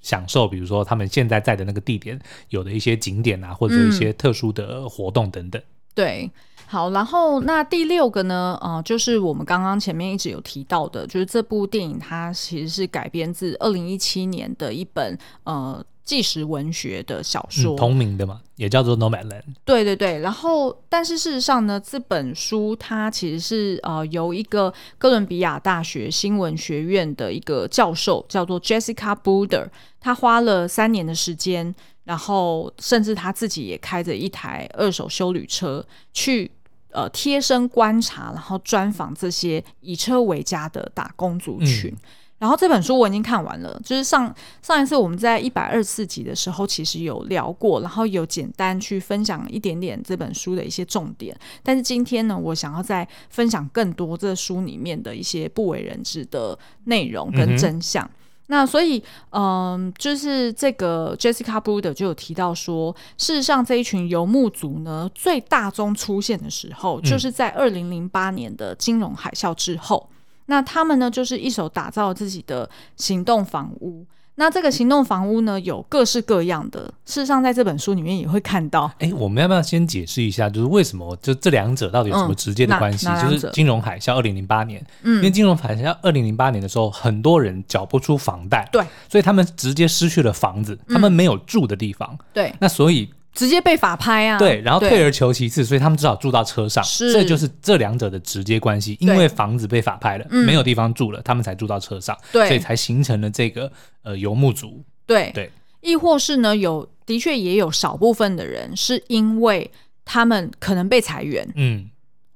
[0.01, 5.61] 享受，比如说他们现在在的那个地点有的一些景点啊，或者一些特殊的活动等等。
[5.61, 6.31] 嗯、对，
[6.73, 15.85] 好，然后那第六个呢，呃，就是我们刚刚前面一直有提到的，就是这部电影它其实是改编自二零一七年的一本呃。
[16.05, 19.29] 纪实文学的小说，嗯，同名的嘛，也叫做《Nomadland》。
[19.65, 29.69] 对对对，然后，但是事实上呢，这本书它其实是呃由一个哥伦比亚大学新闻学院的一个教授叫做 Jessica Bruder，
[30.01, 36.51] 他花了三年的时间，然后甚至他自己也开着一台二手修旅车去
[36.93, 41.91] 呃贴身观察，然后专访这些以车为家的打工族群。
[41.91, 41.99] 嗯
[42.43, 51.39] 然后这本书我已经看完了，就是上上一次我们在一百二十四集的时候，其实有聊过，然后有简单去分享一点点这本书的一些重点。
[51.63, 58.11] 但是今天呢，我想要再分享更多这书里面的一些不为人知的内容跟真相。
[58.53, 70.07] 那所以，嗯，就是这个 Jessica Bruder 就有提到说，事实上这一群游牧族呢，最大宗出现的时候，就是在二零零八年的金融海啸之后。
[70.11, 70.13] 嗯、
[70.47, 74.05] 那他们呢，就是一手打造自己的行动房屋。
[74.37, 76.93] 那这个行动房屋呢，有各式各样的。
[77.05, 78.91] 事实上，在这本书里面也会看到。
[78.99, 83.07] 哎，我们要不要先解释一下，就是为什么就这两者到底有什么直接的关系？
[83.09, 93.11] 嗯、就是金融海啸二零零八年，嗯，因为金融海啸二零零八年的时候，很多人缴不出房贷，对，所以他们直接失去了房子，他们没有住的地方，嗯、对，那所以。
[93.35, 94.39] 直接被法拍啊！
[94.39, 96.83] 对，然后退而求其次，所以他们只好住到车上。
[96.85, 98.97] 是，这就是这两者的直接关系。
[99.01, 102.17] 因为房子被法拍了，没有地方住了，他们才住到车上。
[102.31, 103.71] 对，所以才形成了这个
[104.03, 104.83] 呃游牧族。
[105.07, 109.71] 对对，亦或是呢，有的确也有少部分的人是因为
[110.05, 111.49] 他们可能被裁员。
[111.55, 111.89] 嗯。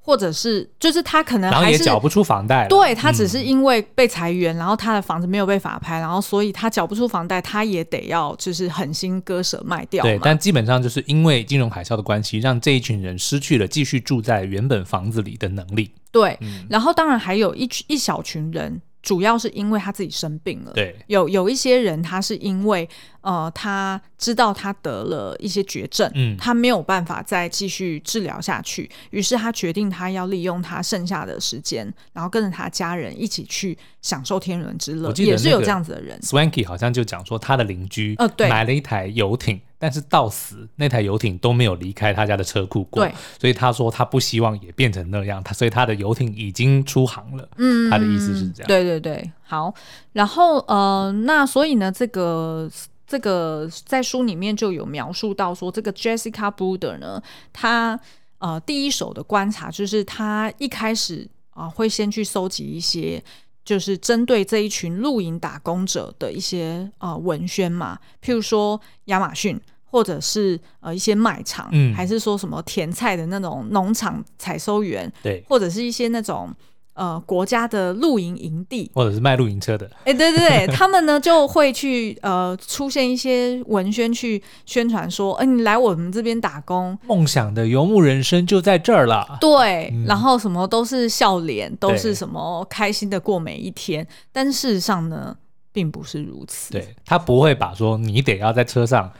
[0.07, 10.05] 或者是，就是他可能还是然后也缴不出房贷，对，他只是因为被裁员，嗯、然后他的房子没有被法拍，然后所以他缴不出房贷，他也得要就是狠心割舍卖掉。
[10.05, 15.90] 对，但基本上就是因为金融海啸的关系，让这一群人失去了继续住在原本房子里的能力。
[16.12, 18.81] 对，嗯、然后当然还有一群一小群人。
[19.03, 22.88] 主要是因为他自己生病了，对，有有一些人他是因为
[23.26, 36.16] 呃，他知道他得了一些绝症，嗯，他没有办法再继续治疗下去，于是他决定他要利用他剩下的时间，然后跟着他家人一起去享受天伦之乐，也是有这样子的人。
[36.20, 39.60] Swanky 好像就讲说他的邻居呃，对，买了一台游艇。
[39.78, 47.46] 但是到死那台游艇都没有离开他家的车库过，对，所以他说他不希望也变成那样，他所以他的游艇已经出航了。
[47.58, 48.66] 嗯，他的意思是这样。
[48.66, 49.74] 对对对，好。
[50.14, 52.66] 然后呃，那所以呢，这个
[53.07, 57.99] 这个在书里面就有描述到说，这个 Jessica Bruder 呢，他
[58.38, 63.23] 呃第一手的观察就是他一开始啊、呃、会先去搜集一些。
[63.66, 76.55] 就是针对这一群露营打工者的一些呃文宣嘛，譬如说亚马逊，或者是呃一些卖场，嗯，还是说什么甜菜的那种农场采收员，对，或者是一些那种。
[76.96, 89.37] 呃，国家的露营营地，或者是卖露营车的，哎、欸，对对对， 他们呢就会去呃出现一些文宣去宣传说，哎、呃，你来我们这边打工，梦想的游牧人生就在这儿了。
[89.38, 95.37] 对，嗯、然后什么都是笑脸，都是什么开心的过每一天，但事实上呢，
[95.72, 96.72] 并不是如此。
[96.72, 99.12] 对，他不会把说你得要在车上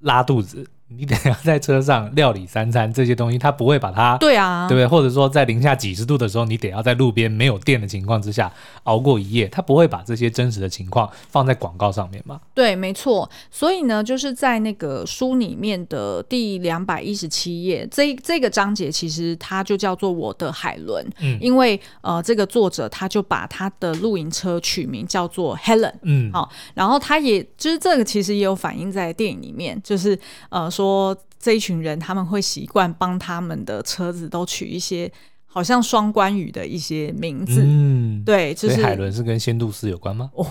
[0.00, 0.66] 拉肚子。
[0.90, 4.86] 你得要在车上料理三餐这些东西，他不会把它对啊，对不对？
[4.86, 8.50] 或者说在零下几十度的时候，你得要在路边没有电的情况之下
[8.84, 12.40] 熬过一夜，他不会把这些真实的情况放在广告上面吗？
[12.54, 13.28] 对，没错。
[13.50, 30.70] 所以呢，就是在那个书里面的第两百一十七页，这这个章节其实它就叫做《我的海伦》，嗯，因为呃，这个作者他就把他的露营车取名叫做 Helen，嗯，好，然后他也就是这个其实也有反映在电影里面，就是呃。
[30.78, 35.10] 说这一群人他们会习惯帮他们的车子都取一些
[35.46, 40.30] 好像双关语的一些名字，嗯，对，就是海伦是跟仙度斯有关吗？
[40.36, 40.44] 哦，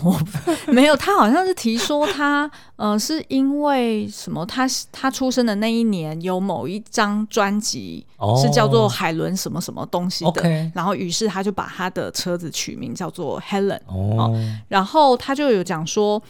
[0.68, 8.06] 没有，他好像是提说他呃是因为什么他他出生的那一年有某一张专辑
[8.42, 14.36] 是叫做海伦什么什么东西的，哦，然后于是他就把他的车子取名叫做 Helen 哦，
[14.68, 16.22] 然后他就有讲说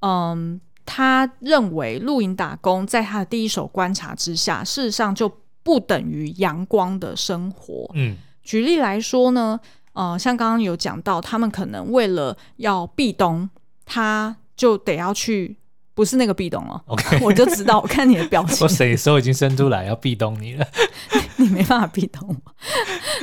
[0.00, 0.60] 嗯。
[0.90, 5.30] 他认为露营打工在他的第一手观察之下，事实上就
[5.62, 7.90] 不等于阳光的生活。
[7.92, 9.60] 嗯，举例来说呢，
[9.92, 13.50] 呃，像刚刚有讲到，他们可能为了要避冬，
[13.84, 15.58] 他就得要去，
[15.92, 16.80] 不是那个壁咚哦。
[16.86, 20.66] OK， 我就知道，我看你的表情， 我谁手已经伸出来要壁咚你了，
[21.36, 22.34] 你没办法避冬。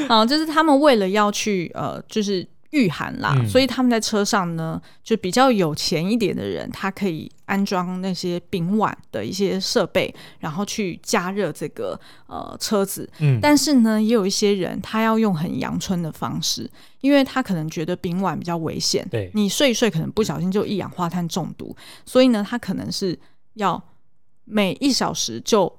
[0.08, 2.48] 啊，就是他们为了要去，呃，就是。
[2.72, 11.98] 御寒啦，嗯、所以他们在车上呢，就比较有钱一点的人，他可以安装那些丙烷的一些设备，然后去加热这个
[12.28, 13.10] 呃车子。
[13.20, 16.70] 嗯，但是呢，也有一些人他要用很阳春的方式，
[17.02, 19.08] 因为他可能觉得丙烷比较危险。
[19.10, 21.76] 对，你睡一睡可能不小心就一氧化碳中毒，
[22.06, 23.18] 所以呢，他可能是
[23.54, 23.82] 要
[24.44, 25.72] 每一小时就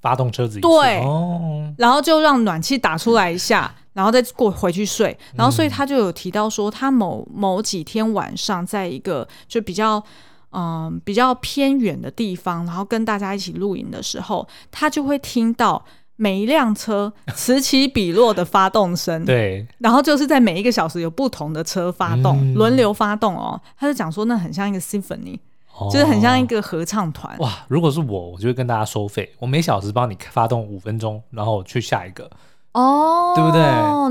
[0.00, 3.72] 发动车子一次，对，哦、然后就让暖气打出来一下。
[3.92, 10.02] 然后再过回去睡，然后所以他就有提到说，他某某几天晚上在一个就比较
[10.50, 15.84] 嗯、呃、比较偏远的地方，然后跟大家一起露营的时候，他就会听到
[16.16, 23.60] 每一辆车 此起彼落的发动声，对，然后就是在每一个小时有不同的车发动，嗯、轮流发动哦。
[23.76, 25.38] 他就讲说，那很像一个 symphony，、
[25.76, 27.36] 哦、就是很像一个合唱团。
[27.38, 32.30] 哇，如果是我，我就会跟大家收费，我每小时帮你发动五分钟，然后去下一个。
[32.72, 33.62] 哦，对不对？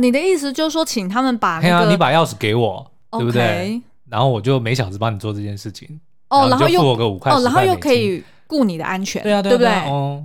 [0.01, 3.81] 你的意思就是说，请他们把那个，你把钥匙给我，对不对？
[4.09, 5.99] 然后我就每小时帮你做这件事情。
[6.29, 9.67] 哦，然后又付我个五块，哦，然后又可以顾你的安全，对啊，对不对？
[9.89, 10.23] 哦，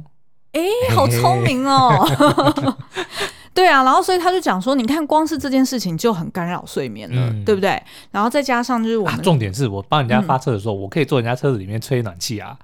[0.52, 0.62] 哎，
[0.94, 2.06] 好聪明哦。
[3.52, 7.82] 对啊，然后所以他就讲说，你看光是这件事情就很干扰睡眠了，对不对？
[8.10, 12.56] 然后再加上就是我们重点是我帮人家发车的时候，我可以坐人家车子里面吹暖气啊。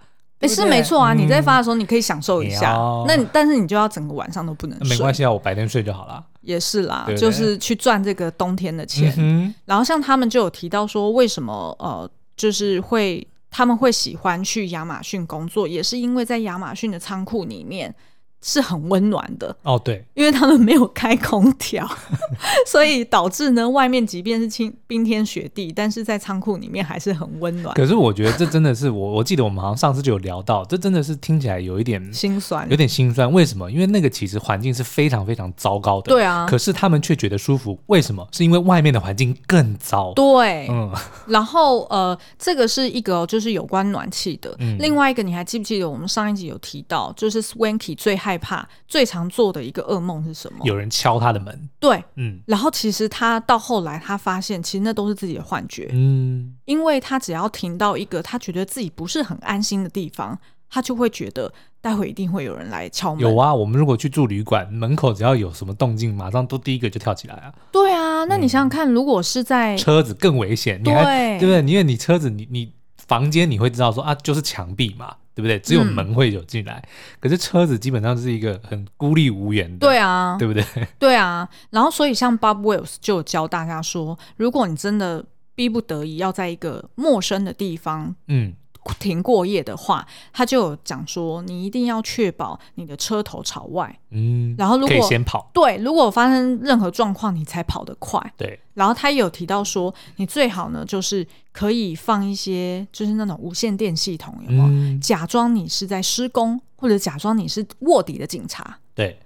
[0.43, 2.73] 哎，是没错啊，你在发的时候你可以享受一下，
[3.07, 4.89] 那但是你就要整个晚上都不能睡。
[4.89, 6.23] 没关系啊，我白天睡就好了。
[6.43, 9.55] 也是啦，就是去赚这个冬天的钱。
[9.65, 17.95] 然后像他们就有提到说，为什么呃，就是会他们会喜欢去亚马逊工作，也是因为在亚马逊的仓库里面。
[18.43, 21.89] 是很温暖的哦，对，因为他们没有开空调，
[22.67, 27.73] 所以导致呢，外面即便是清冰天雪地，但是在仓库里面还是很温暖。
[27.77, 33.31] 可是我觉得这真的是我， 我记得我们好像上次就有聊到，这真的是听起来有一点心酸，有点心酸。
[33.33, 33.71] 为什么？
[33.71, 36.45] 因为那个其实环境是非常非常糟糕的，对啊。
[36.51, 38.27] 可是他们却觉得舒服，为什么？
[38.33, 40.13] 是因为外面的环境更糟。
[40.15, 40.93] 对，嗯。
[41.29, 44.77] 然后呃，这个是一个就是有关暖气的，嗯。
[44.81, 48.32] 另外一个你还记不记得我们上一集有提到，就是 Swanky 最害。
[48.33, 50.65] 害怕最常做的一个噩梦是什么？
[50.65, 51.69] 有人敲他的门。
[51.79, 55.91] 对，嗯，然后其实他到后来，他发现其实那都是自己的幻觉。
[55.93, 60.39] 嗯，因为他只要停到一个他觉得自己不是很安心的地方，
[60.71, 61.53] 他就会觉得
[61.83, 63.21] 待会一定会有人来敲门。
[63.21, 67.53] 有啊，我们如果去住旅馆，门口只要有什么动静，马上都第一个就跳起来啊。
[67.71, 71.71] 对啊，那你想想看，嗯，如果是在车子更危险，你还对，对不对？
[71.71, 72.73] 因为你车子，你你
[73.07, 75.17] 房间你会知道说啊，就是墙壁嘛。
[75.35, 75.59] 对不对？
[75.61, 79.79] 只有门会有进来，嗯、可是车子基本上是一个很孤立无援的。
[79.79, 80.63] 对啊，对不对？
[80.99, 81.49] 对啊。
[81.71, 85.25] 然后，所以像 Bob Wells 就有教大家说，如果你真的
[85.55, 88.53] 逼不得已要在一个陌生的地方，嗯。
[88.99, 98.59] 停过夜的话，他就有讲说，你一定要确保你的车头朝外，嗯，然后如果可以先跑，对，如果发生任何状况，你才跑得快，对。
[98.75, 104.65] 然后他也有提到说，你最好呢，就是可以放一些，就是那种无线电系统，有没有？
[104.65, 109.19] 嗯，假装你是在施工，或者假装你是卧底的警察，对。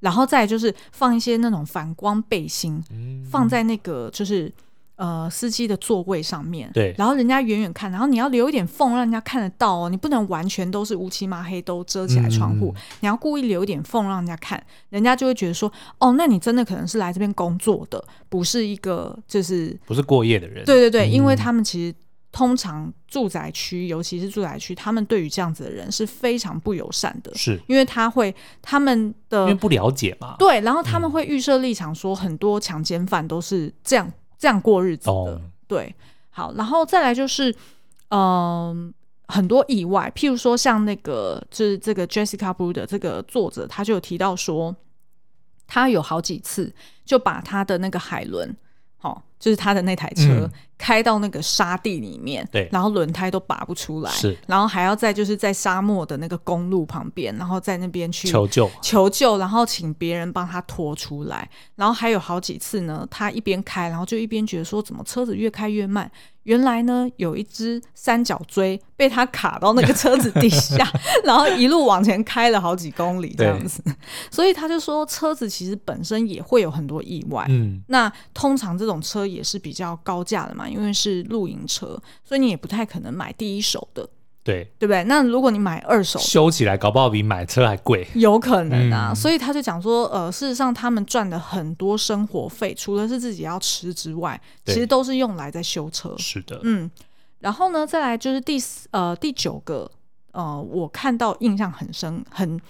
[0.00, 4.52] 然后再就是放一些那种反光背心，嗯，放在那个就是。
[4.96, 21.96] 呃，司机的座位上面，对，然后人家远远看，然后你要留一点缝，让人家看得到哦，你不能完全都是乌漆嘛黑都遮起来窗户，嗯、你要故意留一点缝，让人家看，人家就会觉得说，哦，那你真的可能是来这边工作的，不是一个就是不是过夜的人，对对对，嗯、因为他们其实
[22.30, 27.58] 通常住宅区，尤其是住宅区，他们对于这样子的人是非常不友善的，是。
[27.66, 34.08] 因为他会他们的因为不了解嘛，对，然后他们会预设立场说，很多强奸犯都是这样。
[34.42, 35.40] 这样过日子的，oh.
[35.68, 35.94] 对，
[36.30, 37.52] 好，然后再来就是，
[38.08, 38.92] 嗯、呃，
[39.28, 44.74] 很多意外，譬如说像那个，就是这个 Jessica Bruder 这个作者，他就有提到说，
[45.68, 46.74] 他有好几次
[47.04, 48.56] 就把他的那个海伦，
[48.96, 49.22] 好。
[49.38, 50.50] 就是他的那台车、嗯、
[50.82, 58.68] 开到那个沙地里面，对，然后轮胎都拔不出来，是，然后还要再就是在沙漠的那个公路旁边，然后在那边去求救。
[58.82, 66.10] 求救，然后请别人帮他拖出来，然后还有好几次呢，他一边开，然后就一边觉得说怎么车子越开越慢，
[66.42, 70.84] 原来呢有一只三角锥被他卡到那个车子底下，
[71.22, 73.80] 然后一路往前开了好几公里这样子，
[74.32, 79.22] 所以他就说车子其实本身也会有很多意外，嗯，那通常这种车。
[79.22, 84.08] 也是比较高价的嘛，因为是露营车，所以你也不太可能买第一手的，
[84.42, 85.04] 对对不对？
[85.04, 89.10] 那如果你买二手，修起来搞不好比买车还贵，有可能啊。
[89.12, 96.14] 嗯、所以他就讲说，呃，事实上他们赚的很多生活费，除了是自己要吃之外，其实都是用来在修车。
[96.18, 96.90] 是的，嗯。
[97.40, 99.90] 然后呢，再来就是第四呃第九个，
[100.32, 102.60] 呃，我看到印象很深，很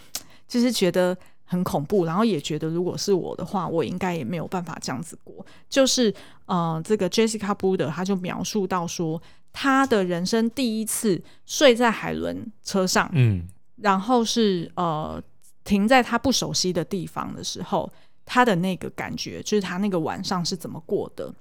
[0.46, 1.16] 就是觉得。
[1.52, 5.44] 很恐怖，然后也觉得如果是我的话，我应该也没有办法这样子过。
[5.68, 6.12] 就是
[6.46, 9.20] 呃，这个 Jessica Bruder 他就描述到说，
[9.52, 13.46] 他的人生第一次睡在海伦车上，嗯，
[13.76, 15.22] 然后是呃
[15.62, 17.92] 停在他不熟悉的地方的时候，
[18.24, 21.34] 他的那个感觉，就是他那个晚上是怎么过的。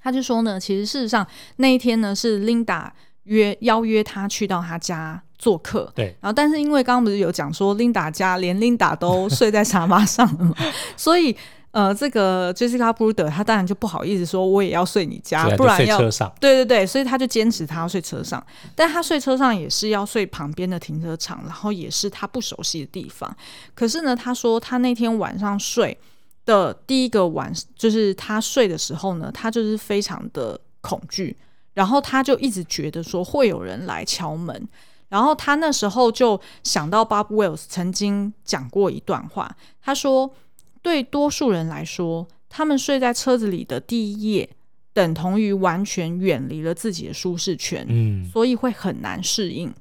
[0.00, 1.24] 他就说呢，其实事实上
[1.56, 2.90] 那一天呢是 Linda
[3.24, 5.22] 约邀约他去到他家。
[5.40, 10.54] 做客，对，然后但是因为刚刚不是有讲说，Linda 家连 Linda 都睡在沙发上了嘛，
[10.98, 11.34] 所以
[11.70, 23.34] 呃，这个 Jessica Bruder 他当然就不好意思说我也要睡你家，不然要车上，对对对，所以他就坚持他要睡车上，但他睡车上也是要睡旁边的停车场，然后也是他不熟悉的地方。
[23.74, 25.96] 可是呢，他说他那天晚上睡
[26.44, 31.34] 的第一个晚，就是他睡的时候呢，他就是非常的恐惧，
[31.72, 34.68] 然后他就一直觉得说会有人来敲门。
[35.10, 40.32] 然后他那时候就想到 Bob Wells 曾经讲过一段话，他说
[40.80, 44.48] ：“对多数人来说，他们睡在车子里的第一夜
[44.94, 49.74] 等同于完全远离了自己的舒适圈，嗯，所以会很难适应。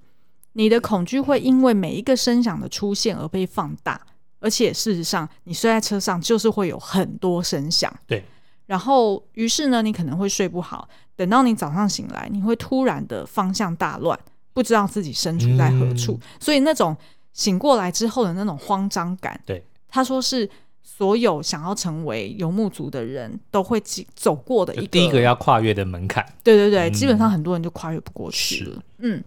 [0.54, 4.02] 你的恐惧会因为每一个声响的出现而被放大，
[4.40, 8.24] 而且事实上，你睡在车上就是会有很多声响，对。
[8.66, 10.88] 然后，于是呢，你可能会睡不好。
[11.16, 14.18] 等到你早上醒来，你会突然的方向大乱，
[14.60, 16.12] 不知道自己身处在何处。
[16.12, 16.93] 嗯、所以那种
[17.32, 20.49] 醒过来之后的那种慌张感，对，他说是
[20.84, 23.82] 所有想要成为游牧族的人都会
[24.14, 26.26] 走过的一个第一个要跨越的门槛。
[26.43, 28.84] 对对对，嗯、基本上很多人就跨越不过去了。
[28.97, 29.24] 嗯，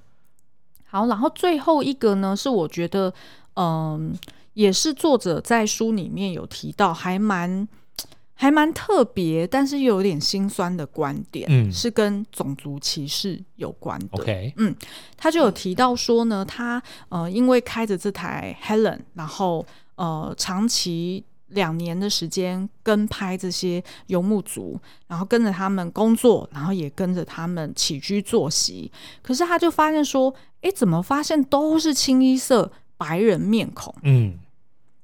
[0.85, 3.11] 好，然后最后一个呢，是我觉得，
[3.57, 4.15] 嗯，
[4.53, 7.67] 也是作者在书里面有提到，还蛮。
[8.43, 14.09] 还蛮特别，但是又有点心酸的观点，嗯，是跟种族歧视有关的。
[14.57, 14.75] 嗯，
[15.17, 19.65] 他就有提到说呢，他呃，因为开着这台 Helen，然后
[19.95, 24.77] 呃，长期两年的时间跟拍这些游牧族，
[25.07, 28.91] 然后跟着他们工作，然后也跟着他们起居作息。
[29.23, 33.95] 可是他就发现说，哎，怎么发现都是清一色白人面孔？
[34.03, 34.37] 嗯。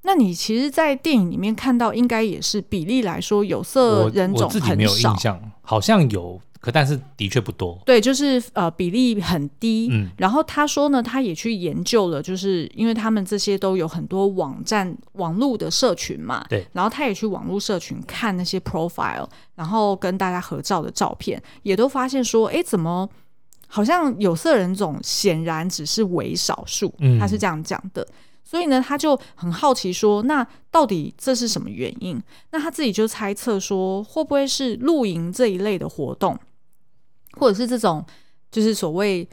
[0.09, 4.45] 那你其实，在电影里面看到，应该也是比例来说，有色人种很少。
[4.45, 7.79] 我，我自己没有印象，好像有，可但是的确不多。
[7.85, 9.91] 对，就是呃比例很低。
[9.93, 16.43] 嗯，然后他说呢，他也去研究了，就是因为他们这些都有很多网站、网络的社群嘛。
[16.49, 16.67] 对。
[16.73, 23.07] 然后他也去网络社群看那些 profile，然后跟大家合照的照片，也都发现说，哎，怎么
[23.67, 26.95] 好像有色人种显然只是为少数。
[27.01, 28.09] 嗯，他是这样讲的。
[28.49, 32.19] 所以呢，他就很好奇说，那到底这是什么原因？
[32.51, 36.35] 那他自己就猜测说，会不会是露营这一类的活动，
[37.33, 38.03] 或者是这种
[38.51, 39.29] 就是所谓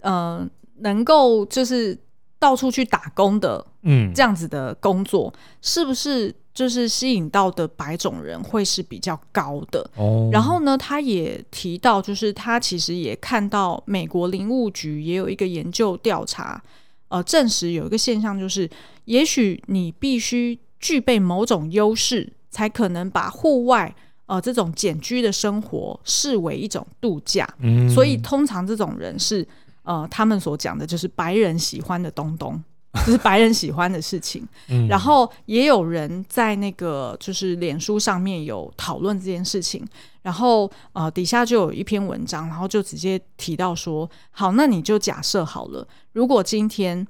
[0.00, 0.44] 呃
[0.78, 1.96] 能够就是
[2.40, 9.88] 到处去打工的，嗯，这样子的工作，嗯、是不是就是吸引到的白种人会是比较高的？
[9.94, 16.60] 哦，然后呢，他也提到，就是他其实也看到美国林务局也有一个研究调查。
[17.08, 18.68] 呃，证实有一个现象，就是
[19.06, 23.94] 也许你必须具备某种优势，才可能把户外
[24.26, 27.48] 呃这种简居的生活视为一种度假。
[27.60, 29.46] 嗯，所以通常这种人是
[29.82, 32.62] 呃他们所讲的就是白人喜欢的东东。
[33.06, 39.84] 就是白人喜欢的事情，嗯、然后也有人在那个就是脸书上面有讨论这件事情，
[40.22, 47.06] 然后呃底下就有一篇文章，然后就直接提到说，好，那你就假设好了，如果今天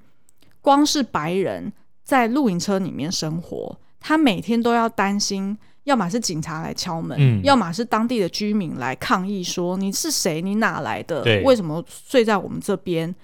[0.60, 1.72] 光是白人
[2.04, 13.14] 在露营车里面生活，他每天都要担心，要么是警察来敲门，嗯、要么是当地的居民来抗议说你是谁，你哪来的，为什么睡在我们这边？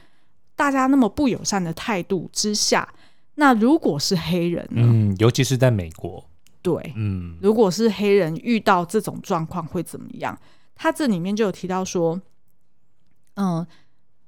[0.57, 2.89] 大家那么不友善的态度之下，
[3.35, 4.83] 那如果是黑人呢？
[4.85, 6.25] 嗯，尤其是在美国，
[6.63, 10.39] 对，嗯，如果是黑人遇到这种状况会怎么样？
[10.77, 12.21] 他这里面就有提到说，
[13.35, 13.67] 嗯，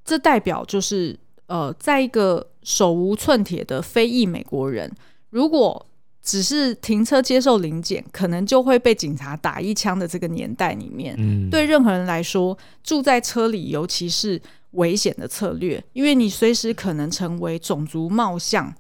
[0.05, 1.17] 这代表就是
[1.47, 4.93] 呃，在一个手无寸铁的非裔美国人，
[5.31, 5.87] 如果
[6.23, 14.43] 只是停车接受临检，可能就会被警察打一枪的这个年代里面，嗯，对任何人来说，住在车里，尤其是。
[14.77, 18.73] 危险的策略，因为你随时可能成为种族貌相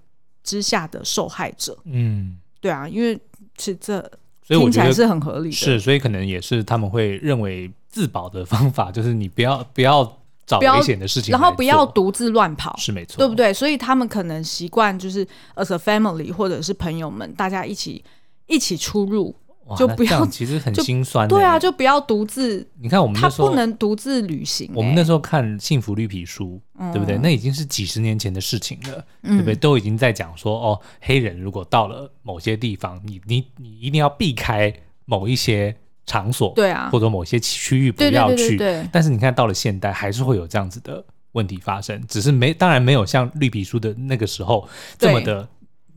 [0.42, 1.76] 之下的受害者。
[1.84, 3.18] 嗯，对啊，因为
[3.58, 4.00] 是这，
[4.42, 5.56] 所以听起来是很合理的。
[5.56, 13.52] 是，所以可能也是他们会认为自保的方法，就是你不要不要找危险的事情，然后不要独自乱跑，是没错，对不对？
[13.52, 15.26] 所以他们可能习惯就是
[15.56, 18.04] as a family 或者是朋友们，大家一起
[18.46, 19.34] 一起出入。
[19.74, 21.26] 就不要，其实很心酸。
[21.26, 22.64] 对啊，就不要独自。
[22.78, 24.70] 你看我们那时候他不能独自旅行。
[24.74, 27.18] 我们那时候看《幸福绿皮书》，嗯，对不对？
[27.18, 29.56] 那已经是几十年前的事情了，嗯，对不对？
[29.56, 34.72] 都已经在讲说，哦，黑人如果到了某些地方，你你你一定要避开
[35.06, 38.56] 某一些场所，对啊，或者某些区域不要去。
[38.92, 45.48] 但是你看到了现代，还是会有这样子的问题发生，只是没，当然没有像绿皮书的那个时候这么的。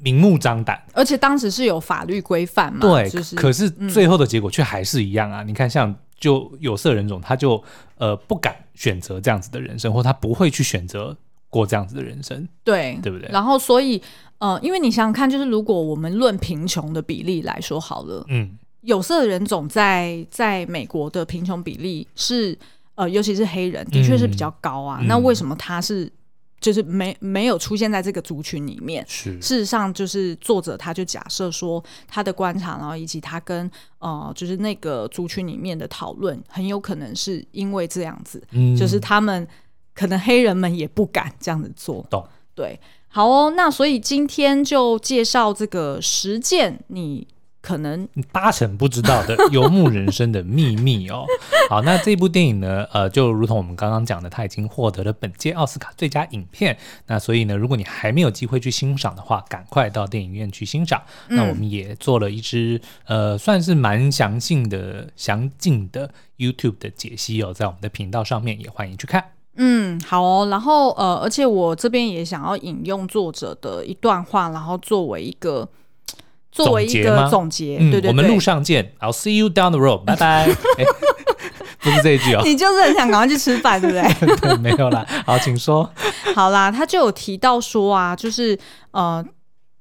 [0.01, 2.79] 明目张胆，而且当时是有法律规范嘛？
[2.79, 5.43] 对，就是、可是最后的结果却还是一样啊！
[5.43, 7.61] 嗯、你看，像就有色人种，他就
[7.97, 11.15] 呃不敢选择这样子的人生，或他不会去选择
[11.49, 13.27] 过这样子的人生，对，对不对？
[13.29, 14.01] 然后，所以
[14.37, 22.57] 呃，因为你想想看，就是如果我们论贫穷的比例来说好了，嗯，有色人种在在美国的贫穷比例是
[22.95, 24.99] 呃，尤其是黑人，的确是比较高啊。
[25.01, 26.09] 嗯、那为什么他是？
[26.59, 29.05] 就是没没有出现在这个族群里面。
[29.07, 39.47] 是，事实上，就是作者他就假设说，他的观察，然后以及他跟呃，就是那个族群里面的讨论，很有可能是因为这样子，嗯，就是他们
[39.93, 42.05] 可能黑人们也不敢这样子做。
[42.09, 43.53] 懂，对，好哦。
[43.55, 47.27] 那所以今天就介绍这个实践你
[47.61, 51.25] 可能八成不知道的 游牧人生的秘密哦。
[51.69, 56.77] 好，那这部电影呢，呃，就如同我们刚刚讲的，它已经获得了本届奥斯卡最佳影片。
[57.07, 61.01] 那所以呢，如果你还没有机会去欣赏的话，赶快到电影院去欣赏。
[61.27, 69.23] 嗯、那我们也做了一支呃，算是蛮详尽的、详尽的 YouTube 的解析哦，在我们的频道上面也欢迎去看。
[69.57, 70.47] 嗯，好哦。
[70.49, 75.67] 然后呃，而且我这边也想要引用作者的一段话，然后作为一个。
[76.51, 80.49] 作为一个总结，嗯、对对对，我们路上见，I'll see you down the road，拜拜。
[81.81, 84.35] 不是这一句哦， 你就是很想赶快去吃饭，对不对？
[84.41, 85.05] 对，没有啦。
[85.25, 85.89] 好，请说。
[86.35, 88.57] 好啦，他就有提到说啊，就是
[88.91, 89.25] 呃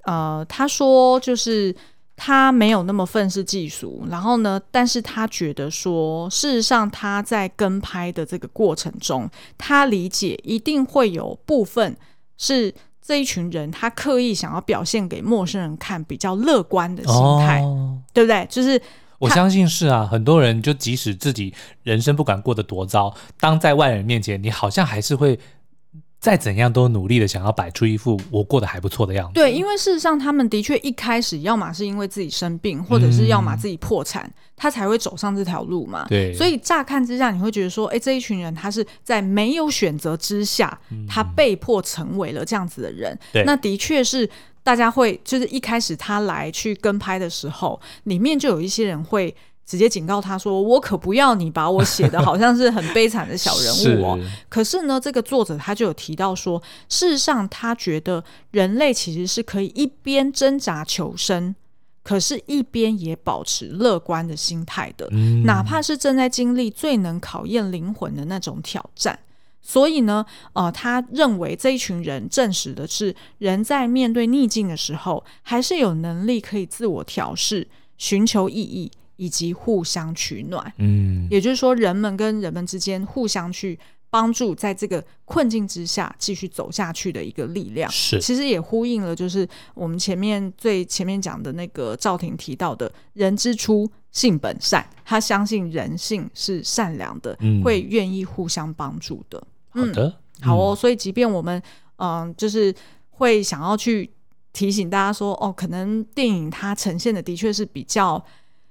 [0.04, 1.74] 呃，他说就是
[2.14, 11.96] 他没有那么愤世嫉俗，然后呢，但是他觉得说，事实上他在跟拍的这个过程中，他理解一定会有部分
[12.36, 12.72] 是。
[13.08, 18.46] 这一群人，他刻意想要表现给陌生人看比较乐观的心态，哦、对不对？
[18.50, 18.78] 就是
[19.18, 21.54] 我相信是啊，很多人就即使自己
[21.84, 25.40] 人生不管过得多糟，当在外人面前，你好像还是会。
[26.20, 29.34] 再怎样都努力的想要摆出一副我过得还不错的样子。
[29.34, 36.06] 对，因为事实上他们的确一开始要么是因为自己生病，或者是要么自己破产，嗯、他才会走上这条路嘛。
[36.08, 43.16] 对，所以乍看之下你会觉得说，哎，这一群人他是在没有选择之下，嗯、他被迫成为了这样子的人。
[43.32, 44.28] 对，那的确是
[44.64, 49.34] 大家会就是一开始他来去跟拍的时候，里面就有一些人会。
[49.68, 54.16] 直接警告他说：“我可不要你把我写的好像是很悲惨的小人物哦。
[54.24, 61.54] 是”可是呢，这个作者他就有提到说，事实上他觉得人类其实是可以一边挣扎求生，
[62.02, 69.18] 可是一边也保持乐观的心态的，嗯、哪怕是正在经历最能考验灵魂的那种挑战。
[69.60, 78.90] 所以呢，呃，他认为这一群人证实的是，人在面对逆境的时候，还是有能力可以自我调试，寻求意义。
[79.18, 83.76] 以及互相取暖，嗯，也就是说，人们跟人们之间互相去
[84.10, 87.90] 帮助，在这个困境之下继续走下去的一个力量。
[87.90, 99.44] 是，其实也呼应了，就是我们前面最前面讲的那个赵婷提到的“人之初，性本善”，他相信人性是善良的，嗯、会愿意互相帮助的。
[99.70, 100.06] 好的，
[100.42, 100.76] 嗯、好哦。
[100.76, 101.60] 所以，即便我们
[101.96, 102.72] 嗯、呃，就是
[103.10, 104.08] 会想要去
[104.52, 108.24] 提醒大家说，哦，可能电影它呈现的的确是比较。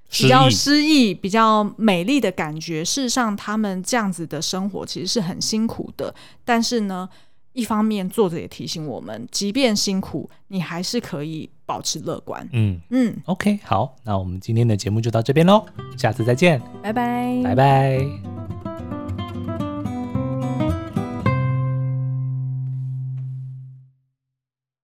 [0.09, 2.83] 比较诗意、比较美丽的感觉。
[2.83, 6.13] 事实上，他们这样子的生活其实是很辛苦的。
[6.45, 7.07] 但是呢，
[7.53, 12.47] 一方面作者也提醒我们，即便辛苦，你还是可以保持乐观。
[12.53, 15.65] 嗯嗯，OK，好，那我们今天的节目就到这边喽，
[15.97, 18.56] 下次再见，拜拜，拜拜。